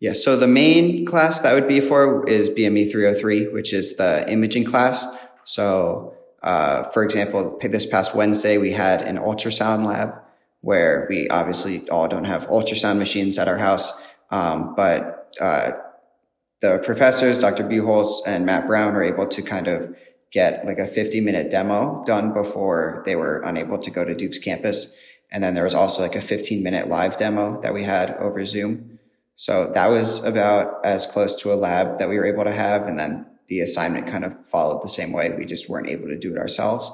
Yeah, 0.00 0.14
so 0.14 0.34
the 0.34 0.46
main 0.46 1.04
class 1.04 1.42
that 1.42 1.52
would 1.52 1.68
be 1.68 1.80
for 1.80 2.26
is 2.26 2.48
BME 2.48 2.90
303, 2.90 3.48
which 3.48 3.74
is 3.74 3.96
the 3.96 4.30
imaging 4.32 4.64
class. 4.64 5.06
So, 5.44 6.14
uh, 6.42 6.84
for 6.84 7.04
example, 7.04 7.58
this 7.62 7.84
past 7.84 8.14
Wednesday, 8.14 8.56
we 8.56 8.72
had 8.72 9.02
an 9.02 9.18
ultrasound 9.18 9.84
lab 9.84 10.14
where 10.62 11.06
we 11.10 11.28
obviously 11.28 11.86
all 11.90 12.08
don't 12.08 12.24
have 12.24 12.48
ultrasound 12.48 12.96
machines 12.96 13.38
at 13.38 13.46
our 13.46 13.58
house. 13.58 14.02
Um, 14.30 14.74
but, 14.74 15.34
uh, 15.38 15.72
the 16.60 16.78
professors, 16.78 17.38
Dr. 17.38 17.64
Buchholz 17.64 18.20
and 18.26 18.46
Matt 18.46 18.66
Brown 18.66 18.94
are 18.94 19.02
able 19.02 19.26
to 19.26 19.42
kind 19.42 19.68
of 19.68 19.94
get 20.30 20.64
like 20.64 20.78
a 20.78 20.86
50 20.86 21.20
minute 21.20 21.50
demo 21.50 22.02
done 22.06 22.32
before 22.32 23.02
they 23.04 23.16
were 23.16 23.42
unable 23.42 23.78
to 23.78 23.90
go 23.90 24.04
to 24.04 24.14
Duke's 24.14 24.38
campus. 24.38 24.96
And 25.30 25.42
then 25.42 25.54
there 25.54 25.64
was 25.64 25.74
also 25.74 26.02
like 26.02 26.16
a 26.16 26.20
15 26.20 26.62
minute 26.62 26.88
live 26.88 27.16
demo 27.16 27.60
that 27.62 27.74
we 27.74 27.82
had 27.82 28.16
over 28.16 28.44
Zoom. 28.44 28.99
So 29.36 29.70
that 29.74 29.88
was 29.88 30.24
about 30.24 30.84
as 30.84 31.06
close 31.06 31.34
to 31.36 31.52
a 31.52 31.54
lab 31.54 31.98
that 31.98 32.08
we 32.08 32.16
were 32.16 32.26
able 32.26 32.44
to 32.44 32.52
have. 32.52 32.86
And 32.86 32.98
then 32.98 33.26
the 33.48 33.60
assignment 33.60 34.06
kind 34.06 34.24
of 34.24 34.46
followed 34.46 34.82
the 34.82 34.88
same 34.88 35.12
way. 35.12 35.34
We 35.36 35.44
just 35.44 35.68
weren't 35.68 35.88
able 35.88 36.08
to 36.08 36.18
do 36.18 36.32
it 36.34 36.38
ourselves. 36.38 36.90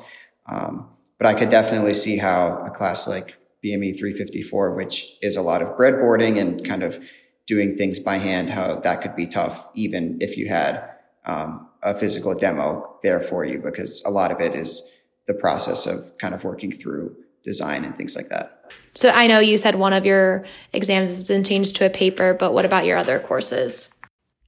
Um, 0.47 0.88
but 1.19 1.26
I 1.26 1.35
could 1.35 1.49
definitely 1.49 1.95
see 1.95 2.19
how 2.19 2.64
a 2.66 2.71
class 2.71 3.09
like 3.09 3.37
BME 3.64 3.99
354, 3.99 4.75
which 4.75 5.16
is 5.23 5.37
a 5.37 5.43
lot 5.43 5.62
of 5.62 5.76
breadboarding 5.76 6.40
and 6.40 6.64
kind 6.64 6.83
of 6.83 7.00
doing 7.47 7.76
things 7.76 7.99
by 7.99 8.19
hand, 8.19 8.50
how 8.50 8.78
that 8.78 9.02
could 9.02 9.16
be 9.16 9.26
tough, 9.26 9.69
even 9.75 10.19
if 10.21 10.37
you 10.37 10.49
had 10.49 10.88
um, 11.25 11.69
a 11.83 11.97
physical 11.97 12.35
demo 12.35 12.99
there 13.02 13.21
for 13.21 13.45
you, 13.45 13.59
because 13.59 14.02
a 14.05 14.11
lot 14.11 14.33
of 14.33 14.40
it 14.40 14.55
is 14.55 14.90
the 15.26 15.35
process 15.35 15.87
of 15.87 16.16
kind 16.19 16.35
of 16.35 16.45
working 16.45 16.71
through 16.71 17.16
design 17.43 17.85
and 17.85 17.97
things 17.97 18.16
like 18.16 18.28
that. 18.28 18.55
So 18.96 19.10
I 19.10 19.26
know 19.26 19.40
you 19.40 19.58
said 19.58 19.74
one 19.74 19.92
of 19.92 20.06
your 20.06 20.46
exams 20.72 21.10
has 21.10 21.22
been 21.22 21.44
changed 21.44 21.76
to 21.76 21.86
a 21.86 21.90
paper, 21.90 22.34
but 22.34 22.54
what 22.54 22.64
about 22.64 22.86
your 22.86 22.96
other 22.96 23.20
courses? 23.20 23.90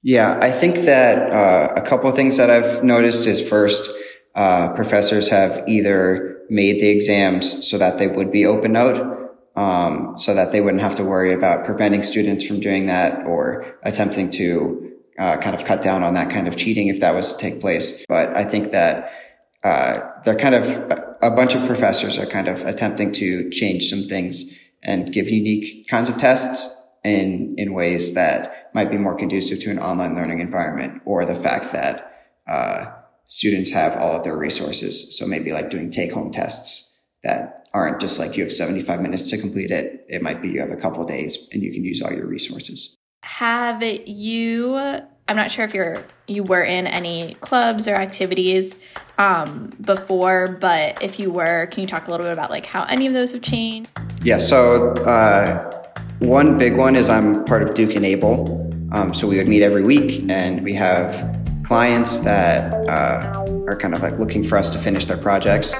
Yeah, 0.02 0.38
I 0.40 0.50
think 0.50 0.76
that 0.86 1.30
uh, 1.32 1.74
a 1.76 1.82
couple 1.82 2.08
of 2.08 2.16
things 2.16 2.38
that 2.38 2.48
I've 2.48 2.82
noticed 2.82 3.26
is 3.26 3.46
first, 3.46 3.90
uh, 4.34 4.72
professors 4.72 5.28
have 5.28 5.62
either 5.68 6.40
made 6.48 6.80
the 6.80 6.88
exams 6.88 7.68
so 7.68 7.76
that 7.76 7.98
they 7.98 8.08
would 8.08 8.32
be 8.32 8.46
open 8.46 8.72
note, 8.72 9.36
um, 9.54 10.16
so 10.16 10.34
that 10.34 10.50
they 10.50 10.60
wouldn't 10.62 10.82
have 10.82 10.94
to 10.94 11.04
worry 11.04 11.32
about 11.32 11.66
preventing 11.66 12.02
students 12.02 12.46
from 12.46 12.60
doing 12.60 12.86
that 12.86 13.26
or 13.26 13.66
attempting 13.82 14.30
to 14.30 14.92
uh, 15.18 15.36
kind 15.38 15.54
of 15.54 15.64
cut 15.64 15.82
down 15.82 16.02
on 16.02 16.14
that 16.14 16.30
kind 16.30 16.48
of 16.48 16.56
cheating 16.56 16.88
if 16.88 17.00
that 17.00 17.14
was 17.14 17.34
to 17.34 17.38
take 17.38 17.60
place. 17.60 18.06
But 18.08 18.34
I 18.34 18.44
think 18.44 18.70
that 18.70 19.12
uh, 19.62 20.00
they're 20.24 20.36
kind 20.36 20.54
of 20.54 21.07
a 21.20 21.30
bunch 21.30 21.54
of 21.54 21.66
professors 21.66 22.18
are 22.18 22.26
kind 22.26 22.48
of 22.48 22.64
attempting 22.64 23.10
to 23.12 23.50
change 23.50 23.88
some 23.90 24.02
things 24.02 24.58
and 24.82 25.12
give 25.12 25.30
unique 25.30 25.88
kinds 25.88 26.08
of 26.08 26.16
tests 26.16 26.88
in 27.04 27.54
in 27.58 27.75
ways 27.75 28.14
that 28.14 28.70
might 28.75 28.90
be 28.90 28.98
more 28.98 29.16
conducive 29.16 29.60
to 29.60 29.70
an 29.70 29.78
online 29.78 30.14
learning 30.14 30.40
environment, 30.40 31.02
or 31.04 31.25
the 31.25 31.34
fact 31.34 31.72
that 31.72 32.26
uh, 32.46 32.87
students 33.25 33.70
have 33.70 33.96
all 33.96 34.16
of 34.16 34.25
their 34.25 34.37
resources. 34.37 35.16
So 35.16 35.26
maybe 35.26 35.52
like 35.52 35.70
doing 35.70 35.90
take 35.90 36.12
home 36.12 36.30
tests 36.30 37.00
that 37.25 37.68
aren't 37.75 38.00
just 38.00 38.18
like 38.18 38.37
you 38.37 38.42
have 38.44 38.52
75 38.52 39.00
minutes 39.00 39.30
to 39.30 39.38
complete 39.38 39.70
it. 39.70 40.06
It 40.08 40.22
might 40.22 40.40
be 40.40 40.48
you 40.48 40.60
have 40.60 40.70
a 40.70 40.76
couple 40.76 41.04
days 41.04 41.48
and 41.52 41.62
you 41.62 41.72
can 41.72 41.84
use 41.84 42.02
all 42.02 42.12
your 42.12 42.26
resources. 42.26 42.96
Have 43.22 43.82
you, 43.82 45.00
I'm 45.28 45.37
not 45.37 45.50
sure 45.50 45.64
if 45.64 45.75
you're, 45.75 46.02
you 46.26 46.42
were 46.42 46.64
in 46.64 46.87
any 46.87 47.35
clubs 47.40 47.87
or 47.87 47.94
activities 47.94 48.76
um, 49.18 49.70
before, 49.82 50.56
but 50.61 51.02
if 51.02 51.18
you 51.18 51.30
were, 51.30 51.66
can 51.66 51.82
you 51.82 51.87
talk 51.87 52.08
a 52.08 52.11
little 52.11 52.25
bit 52.25 52.32
about 52.32 52.49
like 52.50 52.64
how 52.64 52.85
any 52.85 53.06
of 53.06 53.12
those 53.12 53.32
have 53.32 53.42
changed? 53.42 53.90
Yeah. 54.23 54.38
So, 54.38 54.92
uh, 55.04 55.75
one 56.20 56.56
big 56.58 56.76
one 56.76 56.97
is 56.97 57.08
I'm 57.08 57.44
part 57.44 57.62
of 57.62 57.75
Duke 57.75 57.94
Enable. 57.94 58.64
Um, 58.90 59.12
so 59.12 59.28
we 59.28 59.37
would 59.37 59.47
meet 59.47 59.62
every 59.62 59.82
week 59.82 60.25
and 60.30 60.64
we 60.64 60.73
have 60.75 61.14
clients 61.62 62.20
that 62.20 62.73
uh, 62.88 63.44
are 63.68 63.76
kind 63.76 63.94
of 63.94 64.02
like 64.02 64.18
looking 64.18 64.42
for 64.42 64.56
us 64.56 64.70
to 64.70 64.78
finish 64.78 65.04
their 65.04 65.18
projects. 65.18 65.75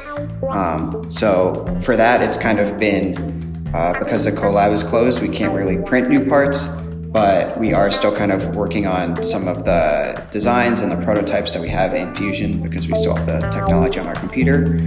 Um, 0.51 1.11
so 1.11 1.75
for 1.83 1.97
that, 1.97 2.21
it's 2.23 2.37
kind 2.37 2.61
of 2.61 2.79
been 2.79 3.71
uh, 3.75 3.99
because 3.99 4.27
the 4.27 4.33
Co-Lab 4.33 4.73
is 4.73 4.85
closed, 4.85 5.23
we 5.23 5.29
can't 5.29 5.55
really 5.55 5.79
print 5.83 6.11
new 6.11 6.27
parts, 6.27 6.69
but 7.11 7.59
we 7.59 7.73
are 7.73 7.91
still 7.91 8.15
kind 8.15 8.31
of 8.31 8.55
working 8.55 8.87
on 8.87 9.23
some 9.23 9.49
of 9.49 9.65
the 9.65 10.27
designs 10.31 10.83
and 10.83 10.93
the 10.93 11.05
prototypes 11.05 11.55
that 11.55 11.63
we 11.63 11.69
have 11.69 11.95
in 11.95 12.15
Fusion 12.15 12.63
because 12.63 12.87
we 12.87 12.95
still 12.97 13.17
have 13.17 13.27
the 13.27 13.41
technology 13.49 13.99
on 13.99 14.07
our 14.07 14.15
computer. 14.17 14.79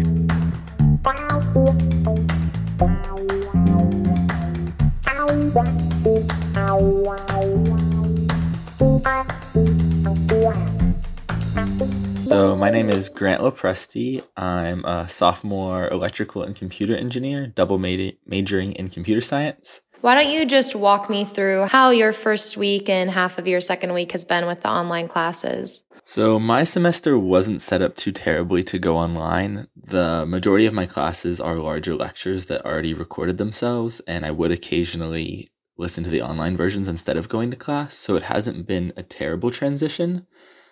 So, 12.23 12.55
my 12.55 12.69
name 12.69 12.89
is 12.89 13.09
Grant 13.09 13.41
Lopresti. 13.41 14.23
I'm 14.37 14.85
a 14.85 15.09
sophomore 15.09 15.89
electrical 15.89 16.43
and 16.43 16.55
computer 16.55 16.95
engineer, 16.95 17.47
double 17.47 17.79
majoring 17.79 18.73
in 18.73 18.89
computer 18.89 19.21
science. 19.21 19.81
Why 20.01 20.15
don't 20.15 20.33
you 20.33 20.47
just 20.47 20.75
walk 20.75 21.11
me 21.11 21.25
through 21.25 21.65
how 21.65 21.91
your 21.91 22.11
first 22.11 22.57
week 22.57 22.89
and 22.89 23.11
half 23.11 23.37
of 23.37 23.45
your 23.45 23.61
second 23.61 23.93
week 23.93 24.13
has 24.13 24.25
been 24.25 24.47
with 24.47 24.61
the 24.63 24.69
online 24.69 25.07
classes? 25.07 25.83
So, 26.03 26.39
my 26.39 26.63
semester 26.63 27.19
wasn't 27.19 27.61
set 27.61 27.83
up 27.83 27.95
too 27.95 28.11
terribly 28.11 28.63
to 28.63 28.79
go 28.79 28.97
online. 28.97 29.67
The 29.75 30.25
majority 30.25 30.65
of 30.65 30.73
my 30.73 30.87
classes 30.87 31.39
are 31.39 31.55
larger 31.57 31.93
lectures 31.93 32.47
that 32.47 32.65
already 32.65 32.95
recorded 32.95 33.37
themselves, 33.37 33.99
and 34.07 34.25
I 34.25 34.31
would 34.31 34.51
occasionally 34.51 35.51
listen 35.77 36.03
to 36.03 36.09
the 36.09 36.23
online 36.23 36.57
versions 36.57 36.87
instead 36.87 37.15
of 37.15 37.29
going 37.29 37.51
to 37.51 37.55
class. 37.55 37.95
So, 37.95 38.15
it 38.15 38.23
hasn't 38.23 38.65
been 38.65 38.93
a 38.97 39.03
terrible 39.03 39.51
transition. 39.51 40.25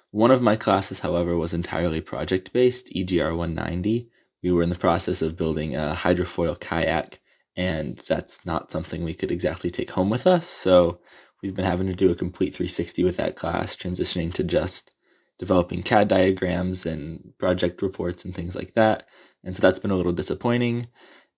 One 0.09 0.31
of 0.31 0.41
my 0.41 0.55
classes, 0.55 1.00
however, 1.00 1.38
was 1.38 1.53
entirely 1.53 2.01
project 2.01 2.51
based, 2.51 2.89
EGR 2.95 3.38
190. 3.38 4.09
We 4.41 4.51
were 4.51 4.63
in 4.63 4.69
the 4.69 4.75
process 4.75 5.21
of 5.21 5.38
building 5.38 5.75
a 5.75 5.95
hydrofoil 5.95 6.59
kayak, 6.59 7.19
and 7.59 7.97
that's 8.07 8.45
not 8.45 8.71
something 8.71 9.03
we 9.03 9.13
could 9.13 9.31
exactly 9.31 9.69
take 9.69 9.91
home 9.91 10.09
with 10.09 10.25
us. 10.25 10.47
So 10.47 11.01
we've 11.43 11.53
been 11.53 11.65
having 11.65 11.87
to 11.87 11.93
do 11.93 12.09
a 12.09 12.15
complete 12.15 12.55
360 12.55 13.03
with 13.03 13.17
that 13.17 13.35
class, 13.35 13.75
transitioning 13.75 14.33
to 14.35 14.45
just 14.45 14.95
developing 15.39 15.83
CAD 15.83 16.07
diagrams 16.07 16.85
and 16.85 17.33
project 17.37 17.81
reports 17.81 18.23
and 18.23 18.33
things 18.33 18.55
like 18.55 18.75
that. 18.75 19.05
And 19.43 19.57
so 19.57 19.61
that's 19.61 19.77
been 19.77 19.91
a 19.91 19.97
little 19.97 20.13
disappointing. 20.13 20.87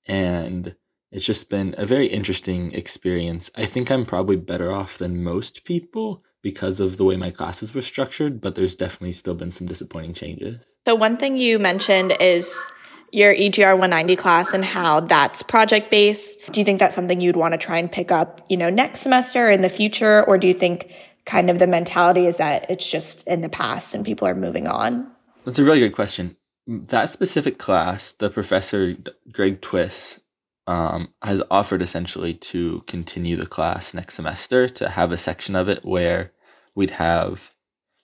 And 0.06 0.76
it's 1.12 1.26
just 1.26 1.50
been 1.50 1.74
a 1.80 1.88
very 1.88 2.06
interesting 2.06 2.72
experience. 2.74 3.50
I 3.58 3.66
think 3.66 3.90
I'm 3.90 4.06
probably 4.06 4.36
better 4.36 4.72
off 4.72 5.00
than 5.00 5.24
most 5.24 5.64
people 5.66 6.24
because 6.44 6.80
of 6.80 6.98
the 6.98 7.04
way 7.04 7.18
my 7.18 7.32
classes 7.32 7.74
were 7.74 7.82
structured, 7.82 8.42
but 8.42 8.54
there's 8.54 8.76
definitely 8.76 9.14
still 9.14 9.34
been 9.34 9.52
some 9.52 9.66
disappointing 9.66 10.14
changes. 10.14 10.60
So, 10.86 10.94
one 10.94 11.16
thing 11.16 11.38
you 11.38 11.58
mentioned 11.58 12.16
is 12.20 12.72
your 13.12 13.34
EGR 13.34 13.72
190 13.72 14.16
class 14.16 14.54
and 14.54 14.64
how 14.64 15.02
that's 15.02 15.44
project 15.44 15.92
based. 15.92 16.38
Do 16.52 16.62
you 16.62 16.66
think 16.66 16.80
that's 16.80 16.96
something 16.96 17.20
you'd 17.20 17.36
want 17.36 17.54
to 17.54 17.58
try 17.58 17.78
and 17.78 17.92
pick 17.92 18.12
up, 18.12 18.46
you 18.50 18.58
know, 18.58 18.70
next 18.70 19.02
semester 19.02 19.50
in 19.50 19.62
the 19.62 19.70
future? 19.70 20.24
Or 20.24 20.38
do 20.38 20.48
you 20.48 20.54
think 20.54 20.92
kind 21.26 21.50
of 21.50 21.60
the 21.60 21.68
mentality 21.68 22.26
is 22.26 22.38
that 22.38 22.70
it's 22.70 22.90
just 22.90 23.28
in 23.28 23.42
the 23.42 23.50
past 23.50 23.94
and 23.94 24.06
people 24.06 24.28
are 24.28 24.36
moving 24.36 24.68
on? 24.68 25.10
That's 25.46 25.60
a 25.60 25.64
really 25.64 25.80
good 25.80 25.96
question. 25.96 26.38
That 26.68 27.10
specific 27.10 27.58
class, 27.58 28.14
the 28.14 28.30
professor, 28.30 28.96
Greg 29.32 29.62
Twiss, 29.62 30.20
um, 30.68 31.10
has 31.24 31.42
offered 31.52 31.82
essentially 31.82 32.34
to 32.36 32.84
continue 32.88 33.36
the 33.36 33.48
class 33.48 33.94
next 33.94 34.16
semester 34.16 34.70
to 34.70 34.90
have 34.90 35.12
a 35.12 35.18
section 35.18 35.56
of 35.56 35.68
it 35.68 35.84
where 35.84 36.32
we'd 36.76 36.92
have 36.92 37.54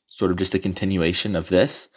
sort 0.08 0.32
of 0.32 0.38
just 0.38 0.56
a 0.56 0.60
continuation 0.60 1.36
of 1.36 1.50
this. 1.50 1.88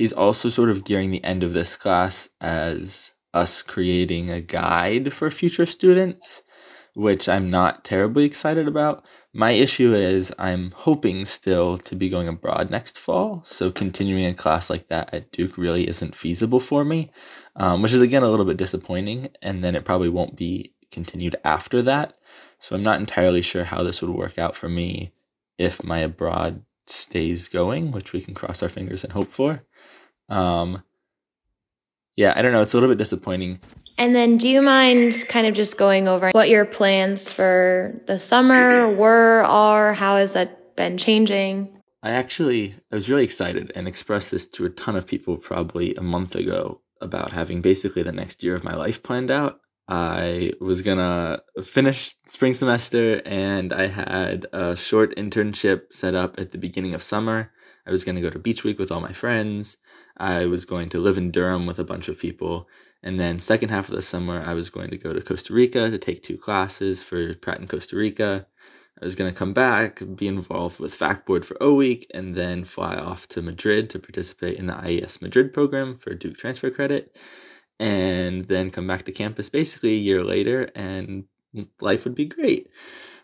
He's 0.00 0.14
also 0.14 0.48
sort 0.48 0.70
of 0.70 0.84
gearing 0.84 1.10
the 1.10 1.22
end 1.22 1.42
of 1.42 1.52
this 1.52 1.76
class 1.76 2.30
as 2.40 3.10
us 3.34 3.60
creating 3.60 4.30
a 4.30 4.40
guide 4.40 5.12
for 5.12 5.30
future 5.30 5.66
students, 5.66 6.40
which 6.94 7.28
I'm 7.28 7.50
not 7.50 7.84
terribly 7.84 8.24
excited 8.24 8.66
about. 8.66 9.04
My 9.34 9.50
issue 9.50 9.92
is 9.92 10.32
I'm 10.38 10.70
hoping 10.70 11.26
still 11.26 11.76
to 11.76 11.94
be 11.94 12.08
going 12.08 12.28
abroad 12.28 12.70
next 12.70 12.98
fall, 12.98 13.42
so 13.44 13.70
continuing 13.70 14.24
a 14.24 14.32
class 14.32 14.70
like 14.70 14.88
that 14.88 15.12
at 15.12 15.32
Duke 15.32 15.58
really 15.58 15.86
isn't 15.86 16.14
feasible 16.14 16.60
for 16.60 16.82
me, 16.82 17.10
um, 17.56 17.82
which 17.82 17.92
is 17.92 18.00
again 18.00 18.22
a 18.22 18.30
little 18.30 18.46
bit 18.46 18.56
disappointing. 18.56 19.28
And 19.42 19.62
then 19.62 19.74
it 19.74 19.84
probably 19.84 20.08
won't 20.08 20.34
be 20.34 20.72
continued 20.90 21.36
after 21.44 21.82
that. 21.82 22.14
So 22.58 22.74
I'm 22.74 22.82
not 22.82 23.00
entirely 23.00 23.42
sure 23.42 23.64
how 23.64 23.82
this 23.82 24.00
would 24.00 24.08
work 24.12 24.38
out 24.38 24.56
for 24.56 24.70
me 24.70 25.12
if 25.58 25.84
my 25.84 25.98
abroad 25.98 26.62
stays 26.86 27.48
going, 27.48 27.92
which 27.92 28.14
we 28.14 28.22
can 28.22 28.32
cross 28.32 28.62
our 28.62 28.70
fingers 28.70 29.04
and 29.04 29.12
hope 29.12 29.30
for. 29.30 29.62
Um, 30.30 30.82
yeah, 32.16 32.32
I 32.36 32.42
don't 32.42 32.52
know. 32.52 32.62
It's 32.62 32.72
a 32.72 32.76
little 32.76 32.88
bit 32.88 32.98
disappointing. 32.98 33.60
And 33.98 34.14
then, 34.16 34.38
do 34.38 34.48
you 34.48 34.62
mind 34.62 35.24
kind 35.28 35.46
of 35.46 35.54
just 35.54 35.76
going 35.76 36.08
over 36.08 36.30
what 36.32 36.48
your 36.48 36.64
plans 36.64 37.30
for 37.30 38.00
the 38.06 38.18
summer 38.18 38.94
were, 38.96 39.42
are? 39.42 39.92
How 39.92 40.16
has 40.16 40.32
that 40.32 40.76
been 40.76 40.96
changing? 40.96 41.68
I 42.02 42.12
actually, 42.12 42.74
I 42.90 42.94
was 42.94 43.10
really 43.10 43.24
excited 43.24 43.72
and 43.74 43.86
expressed 43.86 44.30
this 44.30 44.46
to 44.50 44.64
a 44.64 44.70
ton 44.70 44.96
of 44.96 45.06
people 45.06 45.36
probably 45.36 45.94
a 45.96 46.02
month 46.02 46.34
ago 46.34 46.80
about 47.02 47.32
having 47.32 47.60
basically 47.60 48.02
the 48.02 48.12
next 48.12 48.42
year 48.42 48.54
of 48.54 48.64
my 48.64 48.74
life 48.74 49.02
planned 49.02 49.30
out. 49.30 49.60
I 49.88 50.52
was 50.60 50.82
gonna 50.82 51.42
finish 51.64 52.14
spring 52.28 52.54
semester 52.54 53.20
and 53.26 53.72
I 53.72 53.88
had 53.88 54.46
a 54.52 54.76
short 54.76 55.16
internship 55.16 55.92
set 55.92 56.14
up 56.14 56.38
at 56.38 56.52
the 56.52 56.58
beginning 56.58 56.94
of 56.94 57.02
summer. 57.02 57.52
I 57.86 57.90
was 57.90 58.04
gonna 58.04 58.20
go 58.20 58.30
to 58.30 58.38
Beach 58.38 58.62
Week 58.62 58.78
with 58.78 58.92
all 58.92 59.00
my 59.00 59.12
friends. 59.12 59.76
I 60.20 60.46
was 60.46 60.64
going 60.64 60.90
to 60.90 61.00
live 61.00 61.18
in 61.18 61.30
Durham 61.30 61.66
with 61.66 61.78
a 61.78 61.84
bunch 61.84 62.08
of 62.08 62.18
people 62.18 62.68
and 63.02 63.18
then 63.18 63.38
second 63.38 63.70
half 63.70 63.88
of 63.88 63.94
the 63.94 64.02
summer, 64.02 64.42
I 64.44 64.54
was 64.54 64.68
going 64.68 64.90
to 64.90 64.98
go 64.98 65.12
to 65.12 65.20
Costa 65.20 65.54
Rica 65.54 65.90
to 65.90 65.98
take 65.98 66.22
two 66.22 66.36
classes 66.36 67.02
for 67.02 67.34
Pratt 67.34 67.60
in 67.60 67.66
Costa 67.66 67.96
Rica. 67.96 68.46
I 69.00 69.04
was 69.04 69.14
going 69.14 69.32
to 69.32 69.38
come 69.38 69.54
back, 69.54 70.02
be 70.16 70.26
involved 70.26 70.78
with 70.78 70.92
FAC 70.92 71.24
Board 71.24 71.46
for 71.46 71.56
O 71.62 71.72
Week, 71.72 72.10
and 72.12 72.34
then 72.34 72.64
fly 72.64 72.96
off 72.96 73.26
to 73.28 73.40
Madrid 73.40 73.88
to 73.90 73.98
participate 73.98 74.58
in 74.58 74.66
the 74.66 74.76
IES 74.76 75.22
Madrid 75.22 75.54
program 75.54 75.96
for 75.96 76.14
Duke 76.14 76.36
transfer 76.36 76.70
credit, 76.70 77.16
and 77.78 78.46
then 78.48 78.70
come 78.70 78.86
back 78.86 79.06
to 79.06 79.12
campus 79.12 79.48
basically 79.48 79.94
a 79.94 79.98
year 79.98 80.22
later, 80.22 80.70
and 80.74 81.24
life 81.80 82.04
would 82.04 82.14
be 82.14 82.26
great. 82.26 82.68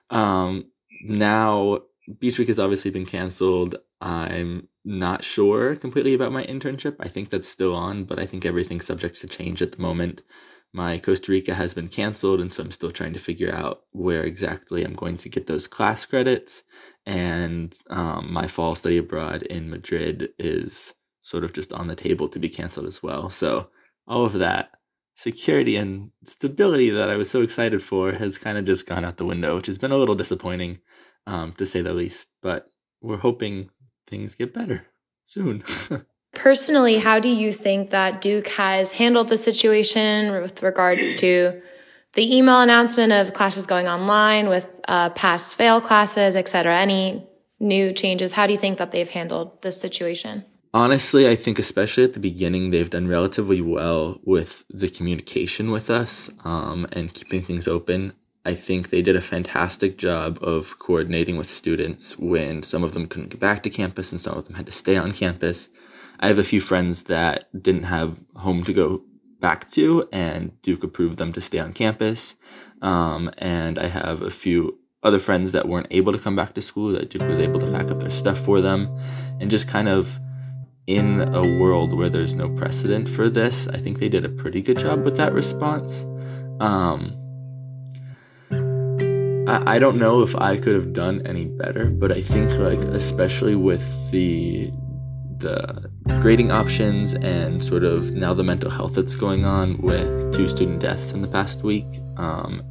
Um, 0.09 0.71
now, 1.03 1.81
Beach 2.19 2.39
Week 2.39 2.49
has 2.49 2.59
obviously 2.59 2.91
been 2.91 3.07
canceled. 3.07 3.77
I'm 4.01 4.69
not 4.85 5.25
sure 5.25 5.77
completely 5.77 6.15
about 6.15 6.33
my 6.33 6.45
internship. 6.45 6.97
I 7.01 7.09
think 7.09 7.31
that's 7.31 7.49
still 7.49 7.75
on, 7.75 8.05
but 8.05 8.19
I 8.19 8.27
think 8.27 8.45
everything's 8.45 8.87
subject 8.87 9.21
to 9.21 9.29
change 9.29 9.63
at 9.63 9.73
the 9.73 9.83
moment. 9.83 10.23
My 10.73 10.99
Costa 10.99 11.33
Rica 11.33 11.55
has 11.55 11.75
been 11.75 11.89
canceled, 11.89 12.41
and 12.41 12.53
so 12.53 12.63
I'm 12.63 12.71
still 12.71 12.91
trying 12.91 13.15
to 13.15 13.19
figure 13.19 13.55
out 13.55 13.85
where 13.93 14.25
exactly 14.25 14.85
I'm 14.85 14.95
going 14.95 15.17
to 15.19 15.29
get 15.29 15.47
those 15.47 15.67
class 15.67 16.05
credits. 16.05 16.63
And 17.07 17.77
um, 17.89 18.33
my 18.33 18.47
fall 18.47 18.75
study 18.75 18.99
abroad 18.99 19.43
in 19.43 19.71
Madrid 19.71 20.31
is 20.39 20.95
sort 21.23 21.45
of 21.45 21.53
just 21.53 21.73
on 21.73 21.87
the 21.87 21.97
table 21.97 22.29
to 22.29 22.39
be 22.39 22.49
canceled 22.49 22.87
as 22.87 23.03
well. 23.03 23.31
So, 23.31 23.71
all 24.07 24.25
of 24.25 24.35
that 24.35 24.71
security 25.17 25.77
and 25.77 26.11
stability 26.25 26.91
that 26.91 27.09
I 27.09 27.17
was 27.17 27.31
so 27.31 27.41
excited 27.41 27.83
for 27.83 28.13
has 28.13 28.37
kind 28.37 28.59
of 28.59 28.67
just 28.67 28.87
gone 28.87 29.05
out 29.05 29.17
the 29.17 29.25
window, 29.25 29.57
which 29.57 29.67
has 29.67 29.79
been 29.79 29.93
a 29.93 29.97
little 29.97 30.15
disappointing, 30.15 30.79
um, 31.27 31.53
to 31.55 31.67
say 31.67 31.83
the 31.83 31.93
least. 31.93 32.29
But 32.43 32.71
we're 33.01 33.17
hoping 33.17 33.71
things 34.07 34.35
get 34.35 34.55
better 34.55 34.87
soon. 35.25 35.65
Personally, 36.35 36.99
how 36.99 37.19
do 37.19 37.29
you 37.29 37.53
think 37.53 37.91
that 37.91 38.21
Duke 38.21 38.49
has 38.49 38.93
handled 38.93 39.29
the 39.29 39.39
situation 39.39 40.33
with 40.43 40.63
regards 40.63 41.15
to 41.21 41.61
the 42.15 42.37
email 42.37 42.61
announcement 42.61 43.13
of 43.13 43.33
classes 43.33 43.67
going 43.67 43.89
online 43.89 44.49
with 44.49 44.69
uh, 44.89 45.11
pass 45.11 45.53
fail 45.53 45.81
classes, 45.81 46.37
et 46.37 46.49
cetera? 46.49 46.77
Any 46.79 47.27
new 47.59 47.93
changes? 47.93 48.33
How 48.33 48.47
do 48.47 48.53
you 48.53 48.59
think 48.59 48.79
that 48.79 48.93
they've 48.93 49.09
handled 49.09 49.63
this 49.63 49.81
situation? 49.81 50.45
Honestly, 50.75 51.27
I 51.27 51.37
think 51.37 51.59
especially 51.59 52.05
at 52.05 52.13
the 52.13 52.21
beginning, 52.21 52.71
they've 52.71 52.91
done 52.91 53.09
relatively 53.09 53.63
well 53.63 54.21
with 54.25 54.63
the 54.69 54.91
communication 54.91 55.71
with 55.71 55.89
us 55.89 56.31
um, 56.45 56.87
and 56.93 57.15
keeping 57.15 57.43
things 57.43 57.67
open. 57.67 58.13
I 58.47 58.55
think 58.55 58.91
they 58.91 59.03
did 59.03 59.17
a 59.17 59.21
fantastic 59.21 59.99
job 59.99 60.39
of 60.41 60.79
coordinating 60.79 61.37
with 61.37 61.51
students 61.51 62.17
when 62.17 62.63
some 62.63 62.85
of 62.85 62.95
them 62.95 63.09
couldn't 63.09 63.31
get 63.31 63.41
back 63.41 63.65
to 63.65 63.71
campus 63.71 64.13
and 64.13 64.21
some 64.21 64.39
of 64.39 64.47
them 64.47 64.55
had 64.55 64.67
to 64.67 64.73
stay 64.73 64.97
on 64.97 65.11
campus. 65.11 65.69
I 66.21 66.29
have 66.29 66.39
a 66.39 66.45
few 66.45 66.61
friends 66.61 67.03
that 67.05 67.51
didn't 67.61 67.83
have 67.83 68.21
home 68.37 68.63
to 68.63 68.73
go 68.73 69.03
back 69.41 69.69
to, 69.71 70.09
and 70.13 70.63
Duke 70.63 70.85
approved 70.85 71.19
them 71.19 71.33
to 71.33 71.41
stay 71.41 71.59
on 71.59 71.73
campus. 71.73 72.37
Um, 72.83 73.33
and 73.39 73.81
I 73.81 73.89
have 73.89 74.23
a 74.23 74.31
few 74.31 74.79
other 75.03 75.19
friends 75.19 75.51
that 75.51 75.67
weren't 75.67 75.89
able 75.91 76.13
to 76.13 76.19
come 76.19 76.37
back 76.37 76.55
to 76.55 76.63
school 76.63 76.93
that 76.93 77.11
Duke 77.11 77.29
was 77.29 77.41
able 77.41 77.59
to 77.59 77.71
pack 77.73 77.91
up 77.91 77.99
their 77.99 78.11
stuff 78.11 78.39
for 78.39 78.61
them. 78.61 78.97
And 79.41 79.51
just 79.51 79.67
kind 79.67 79.89
of 79.89 80.21
in 80.87 81.35
a 81.35 81.43
world 81.59 81.99
where 81.99 82.09
there's 82.09 82.37
no 82.37 82.49
precedent 82.51 83.09
for 83.09 83.29
this, 83.29 83.67
I 83.67 83.79
think 83.79 83.99
they 83.99 84.09
did 84.09 84.25
a 84.25 84.29
pretty 84.29 84.63
good 84.63 84.79
job 84.79 85.05
with 85.05 85.17
that 85.17 85.33
response. 85.33 86.07
Um, 86.61 87.26
I, 89.47 89.77
I 89.77 89.79
don't 89.79 89.97
know 89.97 90.23
if 90.23 90.35
I 90.37 90.57
could 90.57 90.75
have 90.75 90.93
done 90.93 91.27
any 91.27 91.45
better, 91.45 91.89
but 91.91 92.13
I 92.13 92.23
think 92.23 92.53
like 92.55 92.79
especially 92.79 93.55
with 93.55 93.85
the 94.11 94.71
the 95.39 95.91
grading 96.21 96.51
options 96.51 97.15
and 97.15 97.63
sort 97.63 97.85
of 97.85 98.13
now 98.13 98.33
the 98.33 98.43
mental 98.43 98.71
health 98.71 98.95
that's 98.95 99.15
going 99.15 99.45
on 99.45 99.77
with 99.83 100.35
two 100.35 100.49
student 100.49 100.81
deaths 100.81 101.13
in 101.13 101.21
the 101.21 101.29
past 101.29 101.63
week, 101.63 101.87
um, 102.17 102.63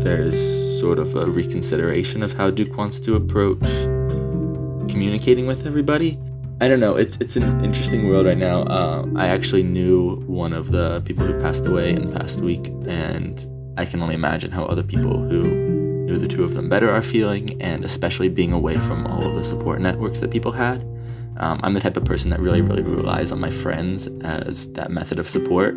there's 0.00 0.38
sort 0.80 0.98
of 0.98 1.14
a 1.16 1.26
reconsideration 1.26 2.22
of 2.22 2.32
how 2.34 2.50
Duke 2.50 2.76
wants 2.76 3.00
to 3.00 3.16
approach 3.16 3.62
communicating 4.90 5.46
with 5.46 5.66
everybody. 5.66 6.18
I 6.60 6.68
don't 6.68 6.80
know. 6.80 6.96
It's 6.96 7.16
it's 7.16 7.36
an 7.36 7.64
interesting 7.64 8.08
world 8.08 8.26
right 8.26 8.38
now. 8.38 8.62
Uh, 8.62 9.06
I 9.16 9.28
actually 9.28 9.62
knew 9.62 10.22
one 10.26 10.52
of 10.52 10.70
the 10.70 11.02
people 11.02 11.26
who 11.26 11.38
passed 11.40 11.66
away 11.66 11.90
in 11.90 12.10
the 12.10 12.18
past 12.18 12.40
week, 12.40 12.68
and 12.86 13.55
I 13.76 13.84
can 13.84 14.00
only 14.02 14.14
imagine 14.14 14.50
how 14.50 14.64
other 14.64 14.82
people 14.82 15.18
who 15.28 15.42
knew 16.06 16.18
the 16.18 16.28
two 16.28 16.44
of 16.44 16.54
them 16.54 16.68
better 16.68 16.90
are 16.90 17.02
feeling, 17.02 17.60
and 17.60 17.84
especially 17.84 18.28
being 18.28 18.52
away 18.52 18.78
from 18.78 19.06
all 19.06 19.22
of 19.22 19.34
the 19.34 19.44
support 19.44 19.80
networks 19.80 20.20
that 20.20 20.30
people 20.30 20.52
had. 20.52 20.82
Um, 21.38 21.60
I'm 21.62 21.74
the 21.74 21.80
type 21.80 21.96
of 21.96 22.04
person 22.04 22.30
that 22.30 22.40
really, 22.40 22.62
really 22.62 22.82
relies 22.82 23.32
on 23.32 23.40
my 23.40 23.50
friends 23.50 24.06
as 24.22 24.72
that 24.72 24.90
method 24.90 25.18
of 25.18 25.28
support, 25.28 25.74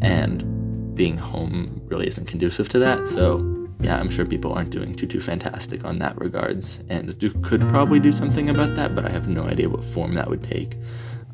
and 0.00 0.94
being 0.94 1.16
home 1.16 1.80
really 1.86 2.06
isn't 2.06 2.26
conducive 2.26 2.68
to 2.68 2.78
that. 2.78 3.06
So, 3.08 3.68
yeah, 3.80 3.98
I'm 3.98 4.10
sure 4.10 4.24
people 4.26 4.52
aren't 4.52 4.70
doing 4.70 4.94
too, 4.94 5.06
too 5.06 5.20
fantastic 5.20 5.84
on 5.84 5.98
that 5.98 6.16
regards, 6.20 6.78
and 6.88 7.18
Duke 7.18 7.42
could 7.42 7.62
probably 7.70 7.98
do 7.98 8.12
something 8.12 8.50
about 8.50 8.76
that, 8.76 8.94
but 8.94 9.04
I 9.04 9.08
have 9.08 9.26
no 9.26 9.44
idea 9.44 9.68
what 9.68 9.84
form 9.84 10.14
that 10.14 10.28
would 10.28 10.44
take, 10.44 10.76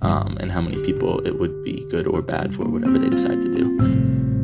um, 0.00 0.38
and 0.40 0.50
how 0.50 0.62
many 0.62 0.82
people 0.82 1.26
it 1.26 1.38
would 1.38 1.62
be 1.64 1.84
good 1.90 2.06
or 2.06 2.22
bad 2.22 2.54
for 2.54 2.64
whatever 2.64 2.98
they 2.98 3.10
decide 3.10 3.42
to 3.42 3.54
do. 3.54 4.35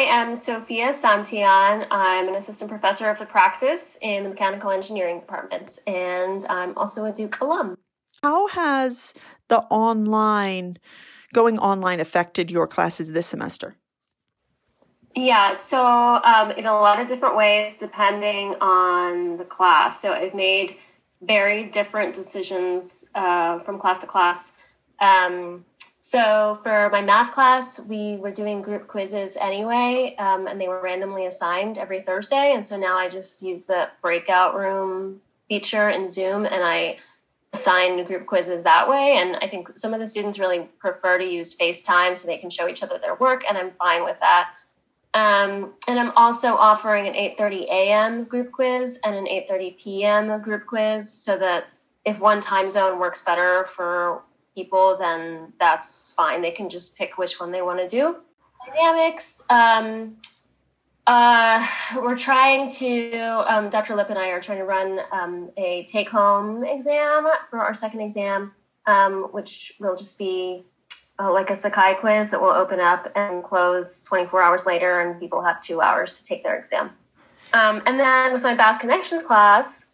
Am 0.00 0.36
Sophia 0.36 0.90
Santillan. 0.90 1.86
I'm 1.90 2.28
an 2.28 2.34
assistant 2.34 2.70
professor 2.70 3.08
of 3.08 3.18
the 3.18 3.26
practice 3.26 3.98
in 4.00 4.22
the 4.22 4.28
mechanical 4.28 4.70
engineering 4.70 5.20
department, 5.20 5.78
and 5.86 6.44
I'm 6.48 6.76
also 6.76 7.04
a 7.04 7.12
Duke 7.12 7.40
alum. 7.40 7.76
How 8.22 8.48
has 8.48 9.14
the 9.48 9.58
online, 9.70 10.78
going 11.32 11.58
online, 11.58 12.00
affected 12.00 12.50
your 12.50 12.66
classes 12.66 13.12
this 13.12 13.26
semester? 13.26 13.76
Yeah, 15.14 15.52
so 15.52 15.80
um, 16.24 16.50
in 16.52 16.66
a 16.66 16.72
lot 16.72 17.00
of 17.00 17.06
different 17.06 17.36
ways, 17.36 17.76
depending 17.78 18.56
on 18.60 19.36
the 19.36 19.44
class. 19.44 20.00
So 20.00 20.12
I've 20.12 20.34
made 20.34 20.76
very 21.22 21.64
different 21.64 22.14
decisions 22.14 23.04
uh, 23.14 23.58
from 23.60 23.78
class 23.78 23.98
to 24.00 24.06
class. 24.06 24.52
Um, 25.00 25.64
so 26.06 26.60
for 26.62 26.90
my 26.90 27.00
math 27.00 27.32
class, 27.32 27.80
we 27.80 28.18
were 28.18 28.30
doing 28.30 28.60
group 28.60 28.88
quizzes 28.88 29.38
anyway, 29.38 30.14
um, 30.18 30.46
and 30.46 30.60
they 30.60 30.68
were 30.68 30.82
randomly 30.82 31.24
assigned 31.24 31.78
every 31.78 32.02
Thursday. 32.02 32.52
And 32.54 32.66
so 32.66 32.76
now 32.76 32.98
I 32.98 33.08
just 33.08 33.40
use 33.40 33.64
the 33.64 33.88
breakout 34.02 34.54
room 34.54 35.22
feature 35.48 35.88
in 35.88 36.10
Zoom, 36.10 36.44
and 36.44 36.62
I 36.62 36.98
assign 37.54 38.04
group 38.04 38.26
quizzes 38.26 38.64
that 38.64 38.86
way. 38.86 39.16
And 39.16 39.36
I 39.36 39.48
think 39.48 39.78
some 39.78 39.94
of 39.94 39.98
the 39.98 40.06
students 40.06 40.38
really 40.38 40.68
prefer 40.78 41.16
to 41.16 41.24
use 41.24 41.56
FaceTime 41.56 42.18
so 42.18 42.26
they 42.26 42.36
can 42.36 42.50
show 42.50 42.68
each 42.68 42.82
other 42.82 42.98
their 42.98 43.14
work, 43.14 43.42
and 43.48 43.56
I'm 43.56 43.70
fine 43.70 44.04
with 44.04 44.20
that. 44.20 44.50
Um, 45.14 45.72
and 45.88 45.98
I'm 45.98 46.12
also 46.16 46.48
offering 46.48 47.08
an 47.08 47.14
8:30 47.14 47.64
a.m. 47.70 48.24
group 48.24 48.52
quiz 48.52 49.00
and 49.06 49.16
an 49.16 49.24
8:30 49.24 49.78
p.m. 49.78 50.42
group 50.42 50.66
quiz, 50.66 51.10
so 51.10 51.38
that 51.38 51.64
if 52.04 52.20
one 52.20 52.42
time 52.42 52.68
zone 52.68 52.98
works 52.98 53.22
better 53.22 53.64
for 53.64 54.20
people, 54.54 54.96
then 54.96 55.52
that's 55.58 56.12
fine. 56.12 56.42
They 56.42 56.50
can 56.50 56.68
just 56.68 56.96
pick 56.96 57.18
which 57.18 57.40
one 57.40 57.52
they 57.52 57.62
want 57.62 57.80
to 57.80 57.88
do. 57.88 58.16
Dynamics. 58.66 59.44
Um, 59.50 60.16
uh, 61.06 61.66
we're 61.96 62.16
trying 62.16 62.70
to, 62.70 63.20
um, 63.46 63.70
Dr. 63.70 63.94
Lip 63.94 64.10
and 64.10 64.18
I 64.18 64.28
are 64.28 64.40
trying 64.40 64.58
to 64.58 64.64
run 64.64 65.00
um, 65.12 65.50
a 65.56 65.84
take 65.84 66.08
home 66.08 66.64
exam 66.64 67.26
for 67.50 67.60
our 67.60 67.74
second 67.74 68.00
exam, 68.00 68.52
um, 68.86 69.24
which 69.32 69.74
will 69.80 69.96
just 69.96 70.18
be 70.18 70.64
uh, 71.18 71.32
like 71.32 71.50
a 71.50 71.56
Sakai 71.56 71.94
quiz 71.94 72.30
that 72.30 72.40
will 72.40 72.50
open 72.50 72.80
up 72.80 73.10
and 73.14 73.44
close 73.44 74.02
24 74.04 74.42
hours 74.42 74.66
later, 74.66 75.00
and 75.00 75.20
people 75.20 75.42
have 75.42 75.60
two 75.60 75.80
hours 75.80 76.18
to 76.18 76.24
take 76.24 76.42
their 76.42 76.58
exam. 76.58 76.90
Um, 77.52 77.82
and 77.86 78.00
then 78.00 78.32
with 78.32 78.42
my 78.42 78.54
Bass 78.54 78.78
Connections 78.78 79.22
class, 79.22 79.90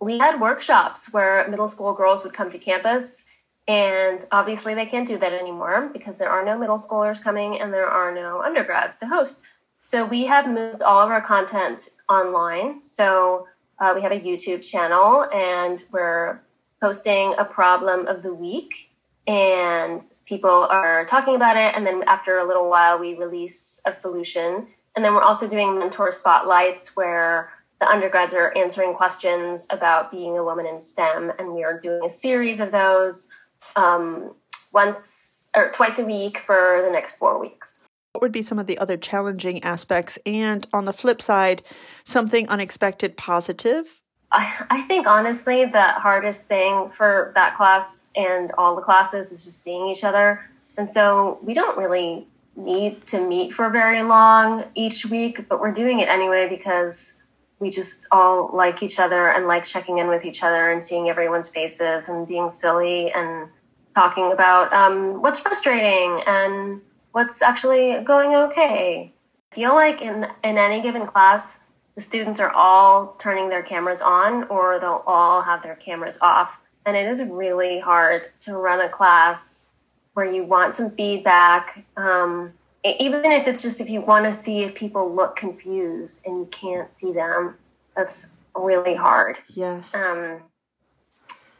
we 0.00 0.18
had 0.18 0.40
workshops 0.40 1.12
where 1.14 1.46
middle 1.48 1.68
school 1.68 1.92
girls 1.92 2.24
would 2.24 2.34
come 2.34 2.50
to 2.50 2.58
campus 2.58 3.26
and 3.68 4.26
obviously, 4.32 4.74
they 4.74 4.86
can't 4.86 5.06
do 5.06 5.18
that 5.18 5.32
anymore 5.32 5.90
because 5.92 6.18
there 6.18 6.30
are 6.30 6.44
no 6.44 6.58
middle 6.58 6.78
schoolers 6.78 7.22
coming 7.22 7.60
and 7.60 7.72
there 7.72 7.86
are 7.86 8.12
no 8.12 8.42
undergrads 8.42 8.96
to 8.98 9.06
host. 9.06 9.42
So 9.82 10.04
we 10.04 10.26
have 10.26 10.48
moved 10.48 10.82
all 10.82 11.00
of 11.00 11.10
our 11.10 11.20
content 11.20 11.90
online. 12.08 12.82
So 12.82 13.46
uh, 13.78 13.92
we 13.94 14.02
have 14.02 14.12
a 14.12 14.20
YouTube 14.20 14.68
channel 14.68 15.24
and 15.32 15.84
we're 15.92 16.40
posting 16.80 17.34
a 17.38 17.44
problem 17.44 18.06
of 18.06 18.22
the 18.22 18.34
week 18.34 18.92
and 19.26 20.04
people 20.26 20.66
are 20.70 21.04
talking 21.04 21.36
about 21.36 21.56
it. 21.56 21.76
And 21.76 21.86
then 21.86 22.02
after 22.06 22.38
a 22.38 22.46
little 22.46 22.68
while, 22.68 22.98
we 22.98 23.14
release 23.14 23.80
a 23.86 23.92
solution. 23.92 24.66
And 24.96 25.04
then 25.04 25.14
we're 25.14 25.22
also 25.22 25.48
doing 25.48 25.78
mentor 25.78 26.10
spotlights 26.10 26.96
where 26.96 27.50
the 27.80 27.88
undergrads 27.88 28.34
are 28.34 28.56
answering 28.56 28.94
questions 28.94 29.68
about 29.72 30.10
being 30.10 30.36
a 30.36 30.44
woman 30.44 30.66
in 30.66 30.80
STEM. 30.80 31.32
And 31.38 31.52
we 31.52 31.64
are 31.64 31.78
doing 31.78 32.04
a 32.04 32.10
series 32.10 32.60
of 32.60 32.72
those 32.72 33.32
um, 33.76 34.34
once 34.72 35.50
or 35.56 35.70
twice 35.70 35.98
a 35.98 36.04
week 36.04 36.38
for 36.38 36.82
the 36.84 36.90
next 36.90 37.16
four 37.16 37.38
weeks. 37.38 37.86
What 38.12 38.22
would 38.22 38.32
be 38.32 38.42
some 38.42 38.58
of 38.58 38.66
the 38.66 38.78
other 38.78 38.96
challenging 38.96 39.62
aspects? 39.62 40.18
And 40.26 40.66
on 40.72 40.84
the 40.84 40.92
flip 40.92 41.22
side, 41.22 41.62
something 42.04 42.48
unexpected 42.48 43.16
positive? 43.16 44.02
I, 44.30 44.64
I 44.70 44.80
think 44.82 45.06
honestly, 45.06 45.64
the 45.64 45.82
hardest 45.82 46.48
thing 46.48 46.88
for 46.90 47.32
that 47.34 47.56
class 47.56 48.12
and 48.16 48.52
all 48.56 48.74
the 48.74 48.82
classes 48.82 49.32
is 49.32 49.44
just 49.44 49.62
seeing 49.62 49.88
each 49.88 50.04
other. 50.04 50.44
And 50.76 50.88
so 50.88 51.38
we 51.42 51.54
don't 51.54 51.76
really 51.76 52.26
need 52.56 53.06
to 53.06 53.26
meet 53.26 53.52
for 53.52 53.70
very 53.70 54.02
long 54.02 54.64
each 54.74 55.06
week, 55.06 55.48
but 55.48 55.60
we're 55.60 55.72
doing 55.72 56.00
it 56.00 56.08
anyway 56.08 56.48
because 56.48 57.21
we 57.62 57.70
just 57.70 58.08
all 58.10 58.50
like 58.52 58.82
each 58.82 58.98
other 58.98 59.28
and 59.28 59.46
like 59.46 59.62
checking 59.64 59.98
in 59.98 60.08
with 60.08 60.24
each 60.24 60.42
other 60.42 60.72
and 60.72 60.82
seeing 60.82 61.08
everyone's 61.08 61.48
faces 61.48 62.08
and 62.08 62.26
being 62.26 62.50
silly 62.50 63.12
and 63.12 63.48
talking 63.94 64.32
about 64.32 64.72
um, 64.72 65.22
what's 65.22 65.38
frustrating 65.38 66.20
and 66.26 66.80
what's 67.12 67.40
actually 67.40 68.02
going 68.02 68.34
okay. 68.34 69.14
I 69.52 69.54
feel 69.54 69.74
like 69.74 70.02
in 70.02 70.26
in 70.42 70.58
any 70.58 70.82
given 70.82 71.06
class, 71.06 71.60
the 71.94 72.00
students 72.00 72.40
are 72.40 72.50
all 72.50 73.14
turning 73.20 73.48
their 73.48 73.62
cameras 73.62 74.00
on 74.02 74.44
or 74.48 74.80
they'll 74.80 75.04
all 75.06 75.42
have 75.42 75.62
their 75.62 75.76
cameras 75.76 76.18
off. 76.20 76.60
And 76.84 76.96
it 76.96 77.06
is 77.06 77.22
really 77.22 77.78
hard 77.78 78.26
to 78.40 78.56
run 78.56 78.80
a 78.80 78.88
class 78.88 79.70
where 80.14 80.26
you 80.26 80.42
want 80.42 80.74
some 80.74 80.90
feedback. 80.90 81.86
Um, 81.96 82.54
even 82.84 83.26
if 83.26 83.46
it's 83.46 83.62
just 83.62 83.80
if 83.80 83.88
you 83.88 84.00
want 84.00 84.26
to 84.26 84.32
see 84.32 84.62
if 84.62 84.74
people 84.74 85.14
look 85.14 85.36
confused 85.36 86.22
and 86.26 86.40
you 86.40 86.46
can't 86.46 86.90
see 86.90 87.12
them, 87.12 87.56
that's 87.96 88.36
really 88.54 88.94
hard. 88.94 89.38
Yes. 89.54 89.94
Um, 89.94 90.40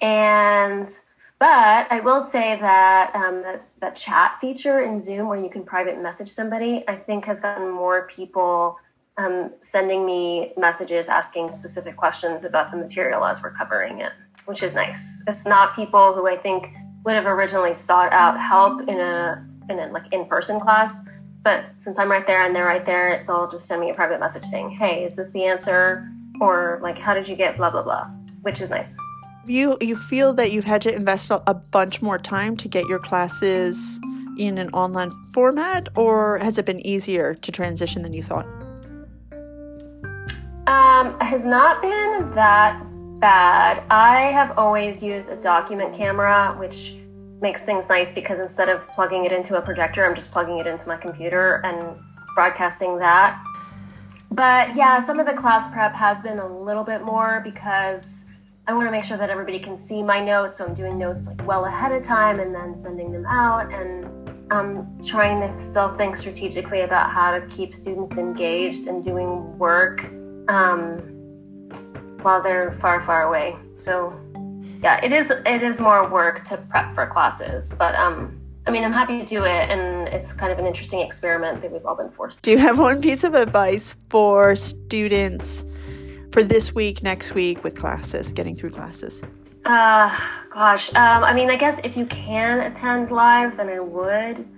and 0.00 0.88
but 1.38 1.90
I 1.90 2.00
will 2.00 2.20
say 2.20 2.56
that 2.56 3.14
um, 3.14 3.42
that 3.42 3.66
that 3.80 3.96
chat 3.96 4.38
feature 4.40 4.80
in 4.80 5.00
Zoom 5.00 5.28
where 5.28 5.38
you 5.38 5.50
can 5.50 5.64
private 5.64 6.00
message 6.00 6.28
somebody, 6.28 6.86
I 6.88 6.96
think 6.96 7.24
has 7.26 7.40
gotten 7.40 7.70
more 7.70 8.06
people 8.08 8.78
um, 9.16 9.52
sending 9.60 10.06
me 10.06 10.52
messages 10.56 11.08
asking 11.08 11.50
specific 11.50 11.96
questions 11.96 12.44
about 12.44 12.70
the 12.70 12.76
material 12.76 13.24
as 13.24 13.42
we're 13.42 13.50
covering 13.50 14.00
it, 14.00 14.12
which 14.46 14.62
is 14.62 14.74
nice. 14.74 15.22
It's 15.28 15.46
not 15.46 15.76
people 15.76 16.14
who 16.14 16.26
I 16.26 16.36
think 16.36 16.68
would 17.04 17.14
have 17.14 17.26
originally 17.26 17.74
sought 17.74 18.12
out 18.12 18.40
help 18.40 18.88
in 18.88 19.00
a 19.00 19.46
in 19.68 19.78
a 19.78 19.86
like 19.88 20.12
in 20.12 20.26
person 20.26 20.60
class, 20.60 21.08
but 21.42 21.64
since 21.76 21.98
I'm 21.98 22.10
right 22.10 22.26
there 22.26 22.42
and 22.42 22.54
they're 22.54 22.66
right 22.66 22.84
there, 22.84 23.24
they'll 23.26 23.50
just 23.50 23.66
send 23.66 23.80
me 23.80 23.90
a 23.90 23.94
private 23.94 24.20
message 24.20 24.44
saying, 24.44 24.70
"Hey, 24.70 25.04
is 25.04 25.16
this 25.16 25.32
the 25.32 25.44
answer?" 25.44 26.08
or 26.40 26.78
like, 26.82 26.98
"How 26.98 27.14
did 27.14 27.28
you 27.28 27.36
get 27.36 27.56
blah 27.56 27.70
blah 27.70 27.82
blah," 27.82 28.06
which 28.42 28.60
is 28.60 28.70
nice. 28.70 28.96
You 29.44 29.76
you 29.80 29.96
feel 29.96 30.32
that 30.34 30.52
you've 30.52 30.64
had 30.64 30.82
to 30.82 30.94
invest 30.94 31.30
a 31.30 31.54
bunch 31.54 32.00
more 32.00 32.18
time 32.18 32.56
to 32.58 32.68
get 32.68 32.86
your 32.86 32.98
classes 32.98 34.00
in 34.38 34.58
an 34.58 34.68
online 34.70 35.10
format, 35.34 35.88
or 35.96 36.38
has 36.38 36.58
it 36.58 36.64
been 36.64 36.84
easier 36.86 37.34
to 37.34 37.52
transition 37.52 38.02
than 38.02 38.12
you 38.12 38.22
thought? 38.22 38.46
Um, 40.66 41.18
has 41.20 41.44
not 41.44 41.82
been 41.82 42.30
that 42.34 42.80
bad. 43.18 43.82
I 43.90 44.32
have 44.32 44.56
always 44.56 45.02
used 45.02 45.30
a 45.30 45.36
document 45.36 45.94
camera, 45.94 46.54
which 46.58 47.01
makes 47.42 47.64
things 47.64 47.88
nice 47.88 48.12
because 48.12 48.38
instead 48.38 48.68
of 48.68 48.86
plugging 48.88 49.24
it 49.24 49.32
into 49.32 49.58
a 49.58 49.60
projector, 49.60 50.06
I'm 50.06 50.14
just 50.14 50.32
plugging 50.32 50.58
it 50.58 50.66
into 50.66 50.88
my 50.88 50.96
computer 50.96 51.56
and 51.64 51.98
broadcasting 52.34 52.98
that. 52.98 53.42
But 54.30 54.74
yeah, 54.74 54.98
some 54.98 55.18
of 55.18 55.26
the 55.26 55.34
class 55.34 55.70
prep 55.72 55.94
has 55.94 56.22
been 56.22 56.38
a 56.38 56.46
little 56.46 56.84
bit 56.84 57.02
more 57.02 57.42
because 57.44 58.30
I 58.66 58.72
want 58.72 58.86
to 58.86 58.92
make 58.92 59.04
sure 59.04 59.18
that 59.18 59.28
everybody 59.28 59.58
can 59.58 59.76
see 59.76 60.02
my 60.02 60.24
notes. 60.24 60.56
So 60.56 60.66
I'm 60.66 60.72
doing 60.72 60.96
notes 60.96 61.28
like 61.28 61.46
well 61.46 61.64
ahead 61.66 61.92
of 61.92 62.02
time 62.02 62.40
and 62.40 62.54
then 62.54 62.78
sending 62.78 63.12
them 63.12 63.26
out. 63.26 63.72
And 63.72 64.06
I'm 64.50 65.00
trying 65.02 65.40
to 65.40 65.60
still 65.60 65.88
think 65.96 66.16
strategically 66.16 66.82
about 66.82 67.10
how 67.10 67.38
to 67.38 67.46
keep 67.48 67.74
students 67.74 68.16
engaged 68.18 68.86
and 68.86 69.02
doing 69.02 69.58
work 69.58 70.04
um, 70.48 70.98
while 72.22 72.42
they're 72.42 72.72
far, 72.72 73.00
far 73.00 73.24
away. 73.24 73.56
So, 73.78 74.18
yeah, 74.82 75.04
it 75.04 75.12
is 75.12 75.30
it 75.30 75.62
is 75.62 75.80
more 75.80 76.08
work 76.08 76.44
to 76.44 76.56
prep 76.56 76.94
for 76.94 77.06
classes, 77.06 77.72
but 77.78 77.94
um, 77.94 78.40
I 78.66 78.70
mean, 78.70 78.84
I'm 78.84 78.92
happy 78.92 79.18
to 79.18 79.24
do 79.26 79.44
it, 79.44 79.70
and 79.70 80.08
it's 80.08 80.32
kind 80.32 80.52
of 80.52 80.58
an 80.58 80.66
interesting 80.66 81.00
experiment 81.00 81.62
that 81.62 81.72
we've 81.72 81.84
all 81.84 81.96
been 81.96 82.10
forced. 82.10 82.38
To. 82.38 82.42
Do 82.42 82.50
you 82.52 82.58
have 82.58 82.78
one 82.78 83.00
piece 83.00 83.24
of 83.24 83.34
advice 83.34 83.94
for 84.08 84.54
students 84.56 85.64
for 86.32 86.42
this 86.42 86.74
week, 86.74 87.02
next 87.02 87.34
week 87.34 87.62
with 87.64 87.76
classes, 87.76 88.32
getting 88.32 88.56
through 88.56 88.70
classes? 88.70 89.22
Uh, 89.64 90.16
gosh, 90.50 90.92
um, 90.94 91.22
I 91.22 91.32
mean, 91.32 91.50
I 91.50 91.56
guess 91.56 91.78
if 91.84 91.96
you 91.96 92.06
can 92.06 92.60
attend 92.60 93.10
live, 93.10 93.56
then 93.56 93.68
I 93.68 93.80
would. 93.80 94.48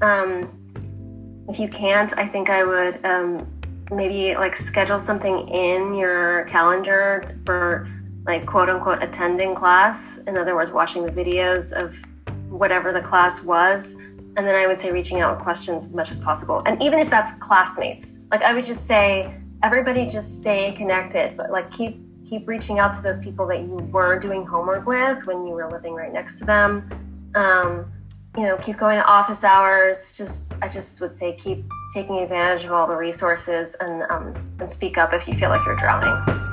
Um, 0.00 1.46
if 1.48 1.60
you 1.60 1.68
can't, 1.68 2.16
I 2.18 2.26
think 2.26 2.50
I 2.50 2.64
would 2.64 3.04
um, 3.04 3.46
maybe 3.90 4.34
like 4.36 4.56
schedule 4.56 4.98
something 4.98 5.48
in 5.48 5.94
your 5.94 6.44
calendar 6.44 7.24
for 7.44 7.88
like 8.26 8.46
quote 8.46 8.68
unquote 8.68 9.02
attending 9.02 9.54
class. 9.54 10.22
In 10.26 10.36
other 10.36 10.54
words, 10.54 10.72
watching 10.72 11.04
the 11.04 11.12
videos 11.12 11.76
of 11.76 12.02
whatever 12.50 12.92
the 12.92 13.00
class 13.00 13.44
was. 13.44 14.00
And 14.36 14.46
then 14.46 14.54
I 14.54 14.66
would 14.66 14.78
say 14.78 14.92
reaching 14.92 15.20
out 15.20 15.36
with 15.36 15.44
questions 15.44 15.84
as 15.84 15.94
much 15.94 16.10
as 16.10 16.20
possible. 16.20 16.62
And 16.64 16.82
even 16.82 16.98
if 16.98 17.10
that's 17.10 17.38
classmates, 17.38 18.24
like 18.30 18.42
I 18.42 18.54
would 18.54 18.64
just 18.64 18.86
say, 18.86 19.34
everybody 19.62 20.06
just 20.06 20.40
stay 20.40 20.72
connected, 20.72 21.36
but 21.36 21.50
like 21.50 21.70
keep 21.70 22.00
keep 22.26 22.48
reaching 22.48 22.78
out 22.78 22.94
to 22.94 23.02
those 23.02 23.22
people 23.22 23.46
that 23.46 23.60
you 23.60 23.76
were 23.92 24.18
doing 24.18 24.46
homework 24.46 24.86
with 24.86 25.26
when 25.26 25.46
you 25.46 25.52
were 25.52 25.70
living 25.70 25.92
right 25.92 26.12
next 26.12 26.38
to 26.38 26.46
them. 26.46 26.88
Um, 27.34 27.92
you 28.36 28.44
know, 28.44 28.56
keep 28.56 28.78
going 28.78 28.96
to 28.96 29.04
office 29.04 29.44
hours. 29.44 30.16
Just 30.16 30.54
I 30.62 30.68
just 30.68 31.00
would 31.02 31.12
say 31.12 31.34
keep 31.36 31.64
taking 31.92 32.18
advantage 32.18 32.64
of 32.64 32.72
all 32.72 32.86
the 32.86 32.96
resources 32.96 33.76
and 33.80 34.02
um, 34.10 34.34
and 34.60 34.70
speak 34.70 34.96
up 34.96 35.12
if 35.12 35.28
you 35.28 35.34
feel 35.34 35.50
like 35.50 35.64
you're 35.66 35.76
drowning. 35.76 36.51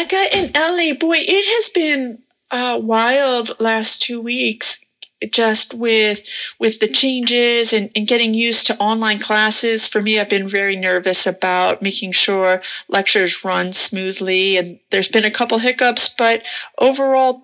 Becca 0.00 0.34
and 0.34 0.56
Ellie, 0.56 0.92
boy, 0.92 1.18
it 1.18 1.44
has 1.44 1.68
been 1.68 2.22
a 2.50 2.78
wild 2.78 3.54
last 3.60 4.00
two 4.00 4.18
weeks 4.18 4.78
just 5.30 5.74
with 5.74 6.22
with 6.58 6.80
the 6.80 6.88
changes 6.88 7.74
and, 7.74 7.90
and 7.94 8.08
getting 8.08 8.32
used 8.32 8.66
to 8.68 8.78
online 8.78 9.18
classes. 9.18 9.86
For 9.86 10.00
me 10.00 10.18
i've 10.18 10.30
been 10.30 10.48
very 10.48 10.74
nervous 10.74 11.26
about 11.26 11.82
making 11.82 12.12
sure 12.12 12.62
lectures 12.88 13.44
run 13.44 13.74
smoothly 13.74 14.56
and 14.56 14.80
there's 14.90 15.08
been 15.08 15.26
a 15.26 15.30
couple 15.30 15.58
hiccups 15.58 16.08
but 16.16 16.44
overall 16.78 17.42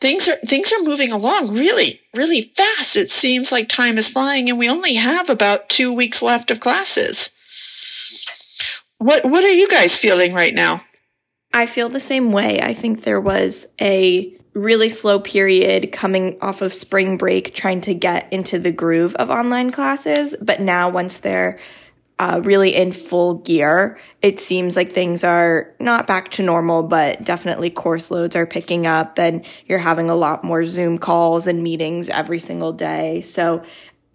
things 0.00 0.26
are 0.26 0.38
things 0.48 0.72
are 0.72 0.82
moving 0.82 1.12
along 1.12 1.54
really 1.54 2.00
really 2.12 2.52
fast. 2.56 2.96
It 2.96 3.12
seems 3.12 3.52
like 3.52 3.68
time 3.68 3.96
is 3.96 4.08
flying 4.08 4.48
and 4.48 4.58
we 4.58 4.68
only 4.68 4.94
have 4.94 5.30
about 5.30 5.68
two 5.68 5.92
weeks 5.92 6.20
left 6.20 6.50
of 6.50 6.58
classes. 6.58 7.30
What 8.98 9.24
what 9.24 9.44
are 9.44 9.54
you 9.54 9.68
guys 9.68 9.96
feeling 9.96 10.34
right 10.34 10.52
now 10.52 10.82
i 11.52 11.66
feel 11.66 11.88
the 11.88 12.00
same 12.00 12.32
way 12.32 12.60
i 12.60 12.74
think 12.74 13.02
there 13.02 13.20
was 13.20 13.66
a 13.80 14.36
really 14.54 14.88
slow 14.88 15.18
period 15.18 15.92
coming 15.92 16.36
off 16.42 16.62
of 16.62 16.74
spring 16.74 17.16
break 17.16 17.54
trying 17.54 17.80
to 17.80 17.94
get 17.94 18.30
into 18.32 18.58
the 18.58 18.72
groove 18.72 19.14
of 19.16 19.30
online 19.30 19.70
classes. 19.70 20.34
But 20.40 20.60
now, 20.60 20.90
once 20.90 21.18
they're 21.18 21.58
uh, 22.18 22.40
really 22.44 22.74
in 22.74 22.92
full 22.92 23.38
gear, 23.38 23.98
it 24.20 24.38
seems 24.38 24.76
like 24.76 24.92
things 24.92 25.24
are 25.24 25.74
not 25.80 26.06
back 26.06 26.30
to 26.32 26.42
normal, 26.42 26.82
but 26.82 27.24
definitely 27.24 27.70
course 27.70 28.10
loads 28.10 28.36
are 28.36 28.46
picking 28.46 28.86
up 28.86 29.18
and 29.18 29.44
you're 29.66 29.78
having 29.78 30.10
a 30.10 30.14
lot 30.14 30.44
more 30.44 30.64
Zoom 30.66 30.98
calls 30.98 31.46
and 31.46 31.62
meetings 31.62 32.08
every 32.10 32.38
single 32.38 32.72
day. 32.72 33.22
So 33.22 33.64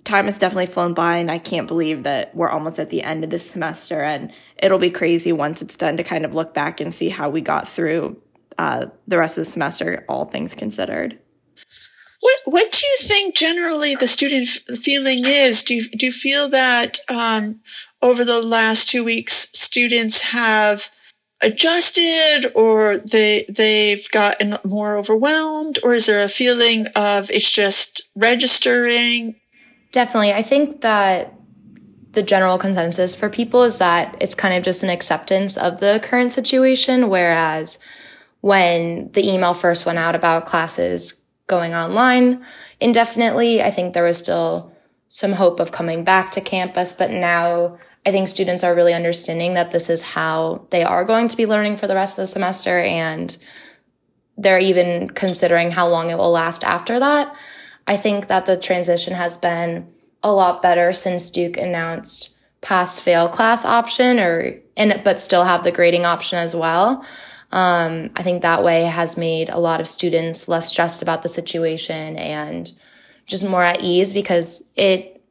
time 0.07 0.25
has 0.25 0.37
definitely 0.37 0.65
flown 0.65 0.93
by 0.93 1.17
and 1.17 1.29
I 1.29 1.37
can't 1.37 1.67
believe 1.67 2.03
that 2.03 2.33
we're 2.33 2.49
almost 2.49 2.79
at 2.79 2.89
the 2.89 3.03
end 3.03 3.23
of 3.23 3.29
this 3.29 3.49
semester 3.49 4.01
and 4.01 4.31
it'll 4.57 4.79
be 4.79 4.89
crazy 4.89 5.31
once 5.31 5.61
it's 5.61 5.75
done 5.75 5.97
to 5.97 6.03
kind 6.03 6.25
of 6.25 6.33
look 6.33 6.53
back 6.53 6.79
and 6.79 6.93
see 6.93 7.09
how 7.09 7.29
we 7.29 7.41
got 7.41 7.67
through 7.67 8.19
uh, 8.57 8.87
the 9.07 9.17
rest 9.17 9.37
of 9.37 9.43
the 9.43 9.49
semester, 9.49 10.05
all 10.09 10.25
things 10.25 10.53
considered. 10.53 11.19
What 12.21 12.39
What 12.45 12.71
do 12.71 12.79
you 12.85 13.07
think 13.07 13.35
generally 13.35 13.95
the 13.95 14.07
student 14.07 14.47
feeling 14.81 15.23
is? 15.25 15.61
Do 15.63 15.75
you, 15.75 15.89
do 15.89 16.07
you 16.07 16.11
feel 16.11 16.49
that 16.49 16.99
um, 17.09 17.59
over 18.01 18.25
the 18.25 18.41
last 18.41 18.89
two 18.89 19.03
weeks, 19.03 19.49
students 19.53 20.21
have 20.21 20.89
adjusted, 21.41 22.51
or 22.55 22.97
they 22.97 23.45
they've 23.47 24.09
gotten 24.09 24.57
more 24.65 24.97
overwhelmed, 24.97 25.77
or 25.83 25.93
is 25.93 26.07
there 26.07 26.23
a 26.23 26.29
feeling 26.29 26.87
of 26.95 27.29
it's 27.29 27.51
just 27.51 28.01
registering? 28.15 29.35
Definitely, 29.97 30.33
I 30.33 30.43
think 30.43 30.81
that 30.81 31.33
the 32.11 32.21
general 32.21 32.59
consensus 32.59 33.15
for 33.15 33.31
people 33.31 33.63
is 33.63 33.79
that 33.79 34.15
it's 34.21 34.35
kind 34.35 34.53
of 34.53 34.63
just 34.63 34.83
an 34.83 34.91
acceptance 34.91 35.57
of 35.57 35.79
the 35.79 35.99
current 36.03 36.31
situation, 36.31 37.09
whereas 37.09 37.79
when 38.41 39.11
the 39.13 39.27
email 39.27 39.55
first 39.55 39.87
went 39.87 39.97
out 39.97 40.13
about 40.13 40.45
classes 40.45 41.23
going 41.47 41.73
online 41.73 42.45
indefinitely, 42.79 43.63
I 43.63 43.71
think 43.71 43.95
there 43.95 44.03
was 44.03 44.19
still 44.19 44.71
some 45.09 45.31
hope 45.31 45.59
of 45.59 45.71
coming 45.71 46.03
back 46.03 46.29
to 46.33 46.41
campus. 46.41 46.93
But 46.93 47.09
now 47.09 47.79
I 48.05 48.11
think 48.11 48.27
students 48.27 48.63
are 48.63 48.75
really 48.75 48.93
understanding 48.93 49.55
that 49.55 49.71
this 49.71 49.89
is 49.89 50.03
how 50.03 50.67
they 50.69 50.83
are 50.83 51.05
going 51.05 51.27
to 51.27 51.37
be 51.37 51.47
learning 51.47 51.77
for 51.77 51.87
the 51.87 51.95
rest 51.95 52.19
of 52.19 52.21
the 52.21 52.27
semester. 52.27 52.77
And 52.81 53.35
they're 54.37 54.59
even 54.59 55.09
considering 55.09 55.71
how 55.71 55.87
long 55.87 56.11
it 56.11 56.19
will 56.19 56.29
last 56.29 56.63
after 56.63 56.99
that. 56.99 57.35
I 57.87 57.97
think 57.97 58.27
that 58.27 58.45
the 58.45 58.57
transition 58.57 59.13
has 59.13 59.37
been 59.37 59.87
a 60.21 60.31
lot 60.31 60.61
better 60.61 60.91
since 60.93 61.31
Duke 61.31 61.57
announced 61.57 62.35
pass 62.61 62.99
fail 62.99 63.29
class 63.29 63.63
option 63.63 64.19
or 64.19 64.55
and 64.75 65.01
but 65.03 65.21
still 65.21 65.43
have 65.43 65.63
the 65.63 65.71
grading 65.71 66.05
option 66.05 66.37
as 66.37 66.55
well. 66.55 67.05
Um, 67.51 68.09
I 68.15 68.23
think 68.23 68.41
that 68.41 68.63
way 68.63 68.83
has 68.83 69.17
made 69.17 69.49
a 69.49 69.59
lot 69.59 69.79
of 69.79 69.87
students 69.87 70.47
less 70.47 70.69
stressed 70.69 71.01
about 71.01 71.23
the 71.23 71.29
situation 71.29 72.17
and 72.17 72.69
just 73.25 73.47
more 73.47 73.63
at 73.63 73.81
ease 73.81 74.13
because 74.13 74.63
it 74.75 75.23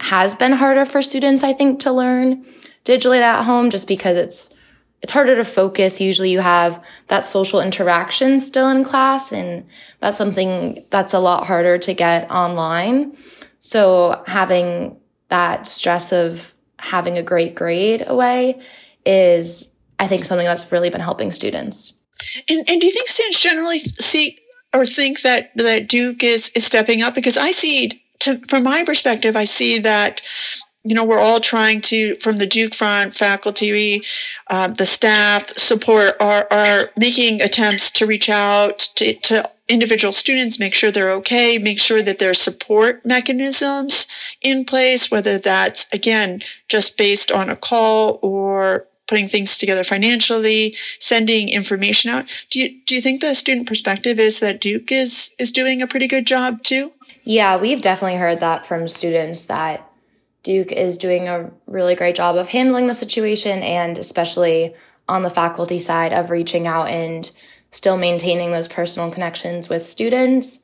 has 0.00 0.34
been 0.34 0.52
harder 0.52 0.84
for 0.84 1.02
students, 1.02 1.42
I 1.42 1.52
think, 1.52 1.80
to 1.80 1.92
learn 1.92 2.44
digitally 2.84 3.20
at 3.20 3.44
home 3.44 3.70
just 3.70 3.88
because 3.88 4.16
it's 4.16 4.54
it's 5.04 5.12
harder 5.12 5.36
to 5.36 5.44
focus. 5.44 6.00
Usually 6.00 6.30
you 6.30 6.40
have 6.40 6.82
that 7.08 7.26
social 7.26 7.60
interaction 7.60 8.38
still 8.38 8.70
in 8.70 8.84
class 8.84 9.32
and 9.32 9.66
that's 10.00 10.16
something 10.16 10.82
that's 10.88 11.12
a 11.12 11.18
lot 11.18 11.46
harder 11.46 11.76
to 11.76 11.92
get 11.92 12.30
online. 12.30 13.14
So 13.58 14.24
having 14.26 14.96
that 15.28 15.68
stress 15.68 16.10
of 16.10 16.54
having 16.78 17.18
a 17.18 17.22
great 17.22 17.54
grade 17.54 18.02
away 18.06 18.62
is 19.04 19.70
I 19.98 20.06
think 20.06 20.24
something 20.24 20.46
that's 20.46 20.72
really 20.72 20.88
been 20.88 21.02
helping 21.02 21.32
students. 21.32 22.00
And, 22.48 22.66
and 22.66 22.80
do 22.80 22.86
you 22.86 22.92
think 22.94 23.10
students 23.10 23.40
generally 23.40 23.80
see 24.00 24.38
or 24.72 24.86
think 24.86 25.20
that, 25.20 25.50
that 25.56 25.86
Duke 25.86 26.24
is, 26.24 26.50
is 26.54 26.64
stepping 26.64 27.02
up? 27.02 27.14
Because 27.14 27.36
I 27.36 27.50
see, 27.50 28.02
to, 28.20 28.40
from 28.48 28.62
my 28.62 28.84
perspective, 28.84 29.36
I 29.36 29.44
see 29.44 29.80
that 29.80 30.22
you 30.84 30.94
know, 30.94 31.04
we're 31.04 31.18
all 31.18 31.40
trying 31.40 31.80
to, 31.80 32.14
from 32.16 32.36
the 32.36 32.46
Duke 32.46 32.74
front, 32.74 33.14
faculty, 33.14 34.04
uh, 34.48 34.68
the 34.68 34.84
staff, 34.84 35.48
support, 35.56 36.12
are, 36.20 36.46
are 36.50 36.90
making 36.96 37.40
attempts 37.40 37.90
to 37.92 38.06
reach 38.06 38.28
out 38.28 38.80
to, 38.96 39.14
to 39.20 39.50
individual 39.66 40.12
students, 40.12 40.58
make 40.58 40.74
sure 40.74 40.90
they're 40.90 41.10
okay, 41.12 41.56
make 41.56 41.80
sure 41.80 42.02
that 42.02 42.18
there 42.18 42.28
are 42.28 42.34
support 42.34 43.04
mechanisms 43.06 44.06
in 44.42 44.66
place, 44.66 45.10
whether 45.10 45.38
that's, 45.38 45.86
again, 45.90 46.42
just 46.68 46.98
based 46.98 47.32
on 47.32 47.48
a 47.48 47.56
call 47.56 48.18
or 48.20 48.86
putting 49.06 49.28
things 49.28 49.56
together 49.56 49.84
financially, 49.84 50.76
sending 50.98 51.48
information 51.48 52.10
out. 52.10 52.26
Do 52.50 52.58
you 52.58 52.80
do 52.86 52.94
you 52.94 53.02
think 53.02 53.20
the 53.20 53.34
student 53.34 53.66
perspective 53.66 54.18
is 54.18 54.40
that 54.40 54.62
Duke 54.62 54.90
is 54.90 55.30
is 55.38 55.52
doing 55.52 55.82
a 55.82 55.86
pretty 55.86 56.06
good 56.06 56.26
job 56.26 56.62
too? 56.62 56.92
Yeah, 57.24 57.58
we've 57.60 57.82
definitely 57.82 58.18
heard 58.18 58.40
that 58.40 58.66
from 58.66 58.88
students 58.88 59.44
that 59.44 59.86
Duke 60.44 60.72
is 60.72 60.98
doing 60.98 61.26
a 61.26 61.50
really 61.66 61.94
great 61.94 62.14
job 62.14 62.36
of 62.36 62.48
handling 62.48 62.86
the 62.86 62.94
situation 62.94 63.62
and 63.62 63.98
especially 63.98 64.74
on 65.08 65.22
the 65.22 65.30
faculty 65.30 65.78
side 65.78 66.12
of 66.12 66.30
reaching 66.30 66.66
out 66.66 66.88
and 66.88 67.30
still 67.70 67.96
maintaining 67.96 68.52
those 68.52 68.68
personal 68.68 69.10
connections 69.10 69.68
with 69.68 69.84
students. 69.84 70.60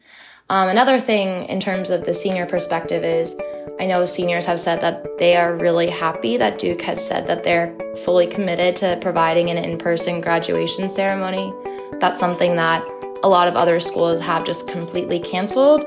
Um, 0.50 0.68
another 0.68 1.00
thing 1.00 1.46
in 1.46 1.60
terms 1.60 1.90
of 1.90 2.04
the 2.04 2.12
senior 2.12 2.44
perspective 2.44 3.02
is 3.04 3.36
I 3.80 3.86
know 3.86 4.04
seniors 4.04 4.44
have 4.46 4.60
said 4.60 4.82
that 4.82 5.18
they 5.18 5.36
are 5.36 5.56
really 5.56 5.88
happy 5.88 6.36
that 6.36 6.58
Duke 6.58 6.82
has 6.82 7.04
said 7.04 7.26
that 7.26 7.42
they're 7.42 7.74
fully 8.04 8.26
committed 8.26 8.76
to 8.76 8.98
providing 9.00 9.48
an 9.48 9.56
in 9.56 9.78
person 9.78 10.20
graduation 10.20 10.90
ceremony. 10.90 11.52
That's 12.00 12.20
something 12.20 12.56
that 12.56 12.84
a 13.22 13.28
lot 13.28 13.48
of 13.48 13.54
other 13.54 13.80
schools 13.80 14.20
have 14.20 14.44
just 14.44 14.68
completely 14.68 15.20
canceled. 15.20 15.84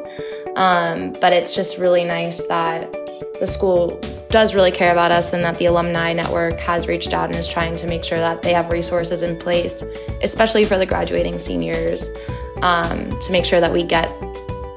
Um, 0.56 1.14
but 1.22 1.34
it's 1.34 1.56
just 1.56 1.78
really 1.78 2.04
nice 2.04 2.46
that 2.48 3.03
the 3.40 3.48
school 3.48 4.00
does 4.30 4.56
really 4.56 4.72
care 4.72 4.92
about 4.92 5.12
us 5.12 5.34
and 5.34 5.44
that 5.44 5.56
the 5.58 5.66
alumni 5.66 6.14
network 6.14 6.60
has 6.60 6.88
reached 6.88 7.14
out 7.14 7.30
and 7.30 7.36
is 7.36 7.48
trying 7.48 7.76
to 7.76 7.88
make 7.88 8.04
sure 8.04 8.18
that 8.18 8.42
they 8.42 8.54
have 8.54 8.72
resources 8.72 9.24
in 9.24 9.38
place, 9.38 9.84
especially 10.22 10.66
for 10.66 10.78
the 10.78 10.86
graduating 10.86 11.38
seniors, 11.38 12.10
um, 12.62 13.10
to 13.20 13.32
make 13.32 13.46
sure 13.46 13.60
that 13.60 13.72
we 13.72 13.84
get 13.84 14.10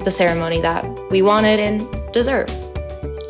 the 0.03 0.11
ceremony 0.11 0.61
that 0.61 0.85
we 1.09 1.21
wanted 1.21 1.59
and 1.59 2.13
deserve. 2.13 2.49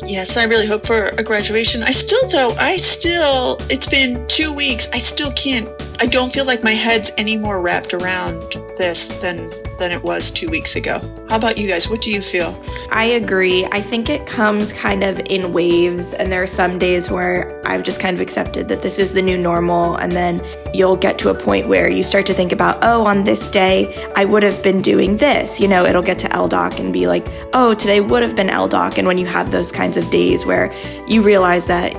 Yes, 0.06 0.36
I 0.36 0.44
really 0.44 0.66
hope 0.66 0.86
for 0.86 1.08
a 1.08 1.22
graduation. 1.22 1.82
I 1.82 1.92
still, 1.92 2.28
though, 2.30 2.50
I 2.50 2.78
still, 2.78 3.58
it's 3.68 3.86
been 3.86 4.26
two 4.28 4.52
weeks. 4.52 4.88
I 4.92 4.98
still 4.98 5.32
can't, 5.32 5.68
I 6.00 6.06
don't 6.06 6.32
feel 6.32 6.44
like 6.44 6.62
my 6.62 6.74
head's 6.74 7.10
any 7.18 7.36
more 7.36 7.60
wrapped 7.60 7.92
around 7.92 8.40
this 8.78 9.06
than 9.20 9.50
than 9.78 9.92
it 9.92 10.02
was 10.02 10.30
two 10.30 10.48
weeks 10.48 10.76
ago. 10.76 11.00
How 11.30 11.36
about 11.36 11.56
you 11.56 11.68
guys? 11.68 11.88
What 11.88 12.02
do 12.02 12.10
you 12.10 12.20
feel? 12.20 12.54
I 12.90 13.04
agree. 13.04 13.64
I 13.66 13.80
think 13.80 14.10
it 14.10 14.26
comes 14.26 14.72
kind 14.72 15.04
of 15.04 15.20
in 15.26 15.52
waves, 15.52 16.14
and 16.14 16.32
there 16.32 16.42
are 16.42 16.48
some 16.48 16.78
days 16.78 17.10
where 17.10 17.60
I've 17.66 17.82
just 17.82 18.00
kind 18.00 18.14
of 18.14 18.20
accepted 18.20 18.68
that 18.68 18.82
this 18.82 18.98
is 18.98 19.12
the 19.12 19.22
new 19.22 19.38
normal, 19.38 19.96
and 19.96 20.12
then 20.12 20.44
you'll 20.74 20.96
get 20.96 21.18
to 21.20 21.30
a 21.30 21.34
point 21.34 21.68
where 21.68 21.88
you 21.88 22.02
start 22.02 22.26
to 22.26 22.34
think 22.34 22.52
about, 22.52 22.78
oh, 22.82 23.06
on 23.06 23.24
this 23.24 23.48
day, 23.48 24.08
I 24.16 24.24
would 24.24 24.42
have 24.42 24.62
been 24.62 24.82
doing 24.82 25.16
this. 25.18 25.60
You 25.60 25.68
know, 25.68 25.84
it'll 25.84 26.02
get 26.02 26.18
to 26.20 26.28
LDOC 26.28 26.80
and 26.80 26.92
be 26.92 27.06
like, 27.06 27.26
oh, 27.52 27.74
today 27.74 28.00
would 28.00 28.22
have 28.22 28.34
been 28.34 28.48
LDOC. 28.48 28.98
And 28.98 29.06
when 29.06 29.18
you 29.18 29.26
have 29.26 29.52
those 29.52 29.70
kinds 29.70 29.96
of 29.96 30.10
days 30.10 30.44
where 30.44 30.74
you 31.06 31.22
realize 31.22 31.66
that 31.66 31.94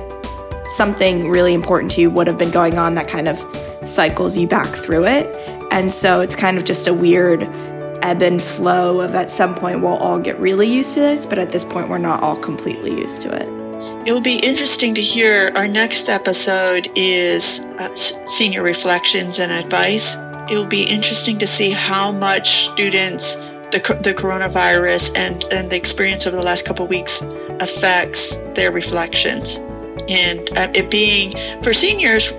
something 0.66 1.30
really 1.30 1.54
important 1.54 1.92
to 1.92 2.00
you 2.00 2.10
would 2.10 2.26
have 2.26 2.38
been 2.38 2.50
going 2.50 2.78
on, 2.78 2.94
that 2.94 3.08
kind 3.08 3.28
of 3.28 3.38
cycles 3.88 4.36
you 4.36 4.46
back 4.46 4.68
through 4.68 5.06
it. 5.06 5.26
And 5.72 5.92
so 5.92 6.20
it's 6.20 6.36
kind 6.36 6.58
of 6.58 6.64
just 6.64 6.88
a 6.88 6.94
weird 6.94 7.40
ebb 8.02 8.22
and 8.22 8.40
flow 8.40 9.00
of 9.00 9.14
at 9.14 9.30
some 9.30 9.54
point 9.54 9.80
we'll 9.80 9.96
all 9.96 10.18
get 10.18 10.38
really 10.38 10.66
used 10.66 10.94
to 10.94 11.00
this, 11.00 11.26
but 11.26 11.38
at 11.38 11.50
this 11.50 11.64
point 11.64 11.88
we're 11.88 11.98
not 11.98 12.22
all 12.22 12.36
completely 12.36 12.90
used 12.90 13.22
to 13.22 13.34
it. 13.34 13.48
It 14.06 14.12
will 14.12 14.20
be 14.20 14.38
interesting 14.38 14.94
to 14.94 15.02
hear. 15.02 15.52
Our 15.54 15.68
next 15.68 16.08
episode 16.08 16.90
is 16.94 17.60
uh, 17.78 17.94
senior 18.26 18.62
reflections 18.62 19.38
and 19.38 19.52
advice. 19.52 20.16
It 20.50 20.56
will 20.56 20.66
be 20.66 20.84
interesting 20.84 21.38
to 21.38 21.46
see 21.46 21.70
how 21.70 22.10
much 22.10 22.70
students 22.72 23.34
the, 23.72 24.00
the 24.02 24.14
coronavirus 24.14 25.16
and, 25.16 25.44
and 25.52 25.70
the 25.70 25.76
experience 25.76 26.26
over 26.26 26.36
the 26.36 26.42
last 26.42 26.64
couple 26.64 26.86
weeks 26.86 27.22
affects 27.60 28.36
their 28.54 28.72
reflections 28.72 29.60
and 30.08 30.50
uh, 30.56 30.70
it 30.74 30.90
being 30.90 31.32
for 31.62 31.72
seniors 31.72 32.32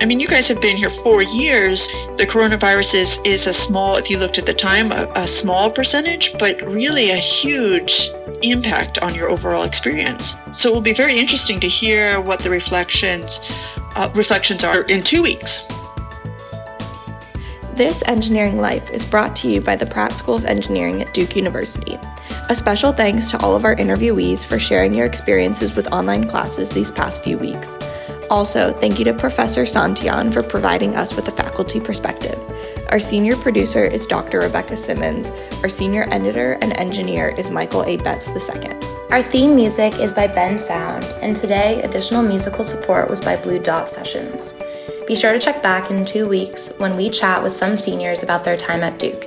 i 0.00 0.06
mean 0.06 0.20
you 0.20 0.28
guys 0.28 0.48
have 0.48 0.60
been 0.60 0.76
here 0.76 0.90
four 0.90 1.22
years. 1.22 1.86
The 2.16 2.26
coronavirus 2.26 2.94
is, 2.94 3.18
is 3.24 3.46
a 3.46 3.52
small 3.52 3.96
if 3.96 4.08
you 4.10 4.18
looked 4.18 4.38
at 4.38 4.46
the 4.46 4.54
time 4.54 4.92
a, 4.92 5.10
a 5.14 5.26
small 5.26 5.70
percentage 5.70 6.32
but 6.38 6.60
really 6.62 7.10
a 7.10 7.16
huge 7.16 8.10
impact 8.42 8.98
on 8.98 9.14
your 9.14 9.30
overall 9.30 9.64
experience. 9.64 10.34
So 10.52 10.70
it 10.70 10.74
will 10.74 10.80
be 10.80 10.94
very 10.94 11.18
interesting 11.18 11.60
to 11.60 11.68
hear 11.68 12.20
what 12.20 12.40
the 12.40 12.50
reflections 12.50 13.40
uh, 13.96 14.10
reflections 14.14 14.64
are 14.64 14.82
in 14.82 15.02
two 15.02 15.22
weeks 15.22 15.60
this 17.74 18.02
engineering 18.06 18.58
life 18.58 18.90
is 18.90 19.04
brought 19.04 19.34
to 19.36 19.50
you 19.50 19.60
by 19.60 19.76
the 19.76 19.86
pratt 19.86 20.12
school 20.12 20.34
of 20.34 20.44
engineering 20.44 21.02
at 21.02 21.14
duke 21.14 21.36
university 21.36 21.98
a 22.48 22.54
special 22.54 22.92
thanks 22.92 23.30
to 23.30 23.38
all 23.40 23.54
of 23.54 23.64
our 23.64 23.76
interviewees 23.76 24.44
for 24.44 24.58
sharing 24.58 24.92
your 24.92 25.06
experiences 25.06 25.74
with 25.74 25.92
online 25.92 26.28
classes 26.28 26.70
these 26.70 26.90
past 26.90 27.22
few 27.22 27.38
weeks. 27.38 27.78
Also, 28.30 28.72
thank 28.72 28.98
you 28.98 29.04
to 29.04 29.14
Professor 29.14 29.62
Santillan 29.62 30.32
for 30.32 30.42
providing 30.42 30.96
us 30.96 31.14
with 31.14 31.28
a 31.28 31.30
faculty 31.30 31.80
perspective. 31.80 32.38
Our 32.88 33.00
senior 33.00 33.36
producer 33.36 33.84
is 33.84 34.06
Dr. 34.06 34.40
Rebecca 34.40 34.76
Simmons. 34.76 35.30
Our 35.62 35.68
senior 35.68 36.06
editor 36.10 36.58
and 36.60 36.72
engineer 36.74 37.28
is 37.28 37.50
Michael 37.50 37.84
A. 37.84 37.96
Betts 37.96 38.28
II. 38.28 38.76
Our 39.10 39.22
theme 39.22 39.54
music 39.54 39.94
is 39.98 40.12
by 40.12 40.28
Bensound, 40.28 41.04
and 41.22 41.36
today 41.36 41.80
additional 41.82 42.22
musical 42.22 42.64
support 42.64 43.08
was 43.08 43.20
by 43.20 43.36
Blue 43.36 43.58
Dot 43.58 43.88
Sessions. 43.88 44.54
Be 45.06 45.16
sure 45.16 45.32
to 45.32 45.38
check 45.38 45.62
back 45.62 45.90
in 45.90 46.04
two 46.04 46.28
weeks 46.28 46.72
when 46.78 46.96
we 46.96 47.10
chat 47.10 47.42
with 47.42 47.52
some 47.52 47.76
seniors 47.76 48.22
about 48.22 48.44
their 48.44 48.56
time 48.56 48.82
at 48.82 48.98
Duke. 48.98 49.26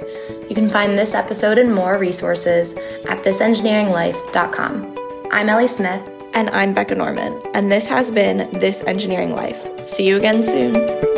You 0.49 0.55
can 0.55 0.69
find 0.69 0.97
this 0.97 1.13
episode 1.13 1.57
and 1.57 1.73
more 1.73 1.97
resources 1.97 2.73
at 3.09 3.19
thisengineeringlife.com. 3.19 5.27
I'm 5.31 5.49
Ellie 5.49 5.67
Smith. 5.67 6.11
And 6.33 6.49
I'm 6.49 6.73
Becca 6.73 6.95
Norman. 6.95 7.41
And 7.53 7.71
this 7.71 7.88
has 7.88 8.11
been 8.11 8.49
This 8.59 8.83
Engineering 8.83 9.33
Life. 9.33 9.88
See 9.88 10.05
you 10.05 10.17
again 10.17 10.43
soon. 10.43 11.14